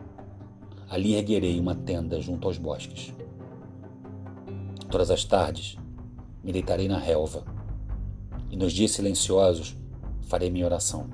Ali 0.89 1.15
erguerei 1.15 1.61
uma 1.61 1.75
tenda 1.75 2.19
junto 2.23 2.49
aos 2.49 2.57
bosques. 2.57 3.13
Todas 4.91 5.11
as 5.11 5.27
tardes 5.27 5.77
me 6.43 6.53
deitarei 6.53 6.89
na 6.89 6.97
relva 6.97 7.45
e 8.51 8.57
nos 8.57 8.73
dias 8.73 8.93
silenciosos 8.93 9.77
farei 10.23 10.49
minha 10.49 10.65
oração. 10.65 11.07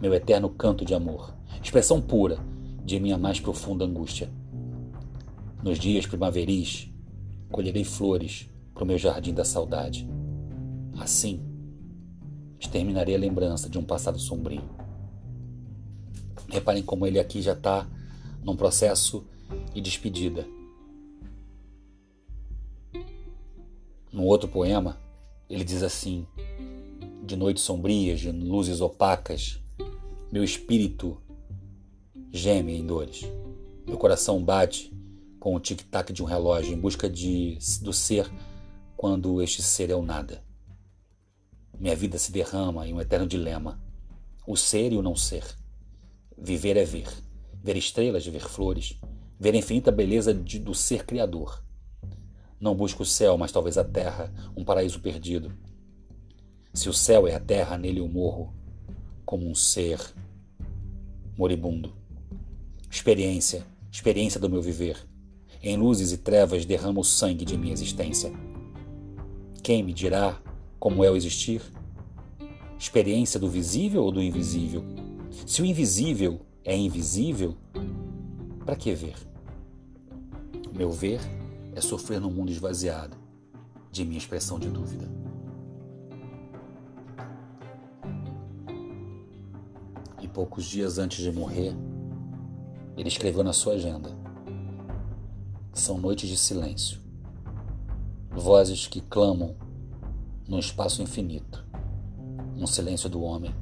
Meu 0.00 0.14
eterno 0.14 0.48
canto 0.50 0.84
de 0.84 0.94
amor, 0.94 1.34
expressão 1.60 2.00
pura 2.00 2.38
de 2.84 3.00
minha 3.00 3.18
mais 3.18 3.40
profunda 3.40 3.84
angústia. 3.84 4.30
Nos 5.60 5.80
dias 5.80 6.06
primaveris, 6.06 6.88
colherei 7.50 7.82
flores 7.82 8.48
para 8.72 8.84
o 8.84 8.86
meu 8.86 8.96
jardim 8.96 9.34
da 9.34 9.44
saudade. 9.44 10.08
Assim, 11.00 11.53
exterminarei 12.64 13.14
a 13.14 13.18
lembrança 13.18 13.68
de 13.68 13.78
um 13.78 13.84
passado 13.84 14.18
sombrio. 14.18 14.62
Reparem 16.48 16.82
como 16.82 17.06
ele 17.06 17.18
aqui 17.18 17.42
já 17.42 17.52
está 17.52 17.86
num 18.42 18.56
processo 18.56 19.24
de 19.72 19.80
despedida. 19.80 20.46
No 24.12 24.24
outro 24.24 24.48
poema, 24.48 24.98
ele 25.48 25.64
diz 25.64 25.82
assim: 25.82 26.26
De 27.22 27.36
noites 27.36 27.62
sombrias, 27.62 28.20
de 28.20 28.30
luzes 28.30 28.80
opacas, 28.80 29.60
meu 30.32 30.44
espírito 30.44 31.20
geme 32.32 32.76
em 32.76 32.86
dores. 32.86 33.22
Meu 33.86 33.98
coração 33.98 34.42
bate 34.42 34.92
com 35.38 35.54
o 35.54 35.60
tic-tac 35.60 36.12
de 36.12 36.22
um 36.22 36.26
relógio 36.26 36.72
em 36.72 36.80
busca 36.80 37.08
de, 37.10 37.58
do 37.82 37.92
ser 37.92 38.30
quando 38.96 39.42
este 39.42 39.62
ser 39.62 39.90
é 39.90 39.94
o 39.94 40.02
nada. 40.02 40.42
Minha 41.78 41.96
vida 41.96 42.18
se 42.18 42.30
derrama 42.32 42.86
em 42.86 42.94
um 42.94 43.00
eterno 43.00 43.26
dilema: 43.26 43.80
o 44.46 44.56
ser 44.56 44.92
e 44.92 44.96
o 44.96 45.02
não 45.02 45.16
ser. 45.16 45.44
Viver 46.36 46.76
é 46.76 46.84
ver, 46.84 47.08
ver 47.62 47.76
estrelas, 47.76 48.26
ver 48.26 48.48
flores, 48.48 49.00
ver 49.38 49.54
a 49.54 49.58
infinita 49.58 49.90
beleza 49.90 50.32
de, 50.34 50.58
do 50.58 50.74
ser 50.74 51.04
criador. 51.04 51.62
Não 52.60 52.74
busco 52.74 53.02
o 53.02 53.06
céu, 53.06 53.36
mas 53.36 53.52
talvez 53.52 53.76
a 53.76 53.84
terra, 53.84 54.32
um 54.56 54.64
paraíso 54.64 55.00
perdido. 55.00 55.52
Se 56.72 56.88
o 56.88 56.92
céu 56.92 57.26
é 57.26 57.34
a 57.34 57.40
terra, 57.40 57.76
nele 57.76 58.00
eu 58.00 58.08
morro, 58.08 58.52
como 59.24 59.48
um 59.48 59.54
ser 59.54 60.00
moribundo. 61.36 61.92
Experiência, 62.90 63.66
experiência 63.90 64.40
do 64.40 64.48
meu 64.48 64.62
viver. 64.62 64.96
Em 65.62 65.76
luzes 65.76 66.12
e 66.12 66.18
trevas 66.18 66.64
derrama 66.64 67.00
o 67.00 67.04
sangue 67.04 67.44
de 67.44 67.56
minha 67.56 67.72
existência. 67.72 68.32
Quem 69.62 69.82
me 69.82 69.92
dirá 69.92 70.40
como 70.84 71.02
é 71.02 71.10
o 71.10 71.16
existir? 71.16 71.62
Experiência 72.78 73.40
do 73.40 73.48
visível 73.48 74.04
ou 74.04 74.12
do 74.12 74.22
invisível? 74.22 74.84
Se 75.46 75.62
o 75.62 75.64
invisível 75.64 76.42
é 76.62 76.76
invisível, 76.76 77.56
para 78.66 78.76
que 78.76 78.92
ver? 78.92 79.16
Meu 80.74 80.92
ver 80.92 81.22
é 81.74 81.80
sofrer 81.80 82.20
num 82.20 82.30
mundo 82.30 82.52
esvaziado 82.52 83.16
de 83.90 84.04
minha 84.04 84.18
expressão 84.18 84.58
de 84.58 84.68
dúvida. 84.68 85.10
E 90.20 90.28
poucos 90.28 90.66
dias 90.66 90.98
antes 90.98 91.24
de 91.24 91.32
morrer, 91.32 91.74
ele 92.94 93.08
escreveu 93.08 93.42
na 93.42 93.54
sua 93.54 93.72
agenda: 93.72 94.14
São 95.72 95.96
noites 95.96 96.28
de 96.28 96.36
silêncio, 96.36 97.00
vozes 98.30 98.86
que 98.86 99.00
clamam 99.00 99.63
num 100.46 100.58
espaço 100.58 101.02
infinito, 101.02 101.64
um 102.56 102.66
silêncio 102.66 103.08
do 103.08 103.22
homem 103.22 103.54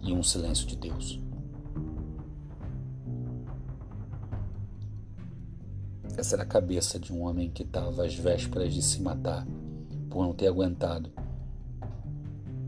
e 0.00 0.12
um 0.12 0.22
silêncio 0.22 0.66
de 0.66 0.76
Deus. 0.76 1.20
Essa 6.16 6.36
era 6.36 6.44
a 6.44 6.46
cabeça 6.46 6.98
de 6.98 7.12
um 7.12 7.22
homem 7.22 7.50
que 7.50 7.62
estava 7.62 8.04
às 8.04 8.14
vésperas 8.14 8.72
de 8.72 8.80
se 8.80 9.02
matar 9.02 9.46
por 10.08 10.24
não 10.24 10.32
ter 10.32 10.46
aguentado 10.46 11.12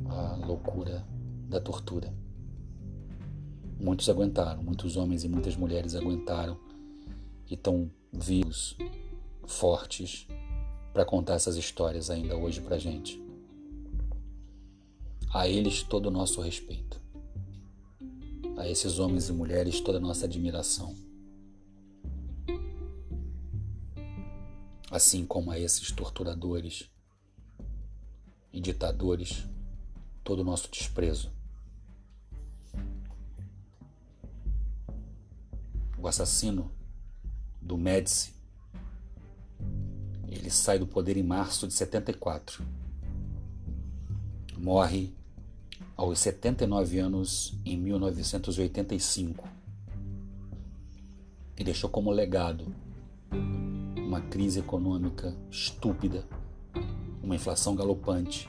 a 0.07 0.37
loucura 0.45 1.07
da 1.49 1.59
tortura. 1.59 2.13
Muitos 3.81 4.09
aguentaram, 4.11 4.63
muitos 4.63 4.97
homens 4.97 5.25
e 5.25 5.29
muitas 5.29 5.57
mulheres 5.57 5.95
aguentaram 5.95 6.59
e 7.49 7.55
estão 7.55 7.91
vivos, 8.13 8.77
fortes, 9.47 10.27
para 10.93 11.05
contar 11.05 11.35
essas 11.35 11.57
histórias 11.57 12.11
ainda 12.11 12.37
hoje 12.37 12.61
para 12.61 12.77
gente. 12.77 13.28
A 15.33 15.47
eles 15.49 15.83
todo 15.83 16.07
o 16.07 16.11
nosso 16.11 16.41
respeito. 16.41 17.01
A 18.57 18.69
esses 18.69 18.99
homens 18.99 19.29
e 19.29 19.33
mulheres 19.33 19.81
toda 19.81 19.99
a 19.99 20.01
nossa 20.01 20.25
admiração. 20.25 20.95
assim 24.91 25.25
como 25.25 25.51
a 25.51 25.59
esses 25.59 25.91
torturadores 25.93 26.91
e 28.53 28.61
ditadores, 28.61 29.45
todo 30.25 30.41
o 30.41 30.45
nosso 30.45 30.71
desprezo. 30.71 31.31
O 35.99 36.07
assassino 36.07 36.71
do 37.61 37.77
Médici, 37.77 38.35
ele 40.27 40.51
sai 40.51 40.79
do 40.79 40.87
poder 40.87 41.17
em 41.17 41.23
março 41.23 41.67
de 41.67 41.75
74. 41.75 42.65
Morre 44.57 45.15
aos 45.99 46.21
79 46.21 47.01
anos 47.01 47.59
em 47.65 47.77
1985 47.77 49.49
e 51.59 51.65
deixou 51.65 51.91
como 51.91 52.13
legado 52.13 52.73
uma 53.97 54.21
crise 54.21 54.61
econômica 54.61 55.37
estúpida, 55.51 56.25
uma 57.21 57.35
inflação 57.35 57.75
galopante 57.75 58.49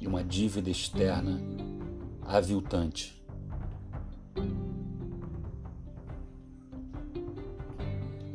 e 0.00 0.06
uma 0.08 0.24
dívida 0.24 0.68
externa 0.68 1.40
aviltante. 2.24 3.22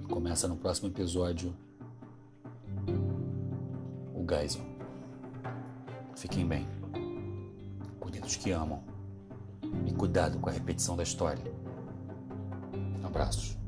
Começa 0.09 0.47
no 0.47 0.55
próximo 0.55 0.87
episódio 0.87 1.53
o 4.15 4.25
Geisel. 4.25 4.63
Fiquem 6.15 6.47
bem. 6.47 6.78
Dos 8.29 8.35
que 8.35 8.51
amam. 8.51 8.83
E 9.87 9.91
cuidado 9.91 10.37
com 10.37 10.51
a 10.51 10.51
repetição 10.51 10.95
da 10.95 11.01
história. 11.01 11.51
Abraços. 13.03 13.58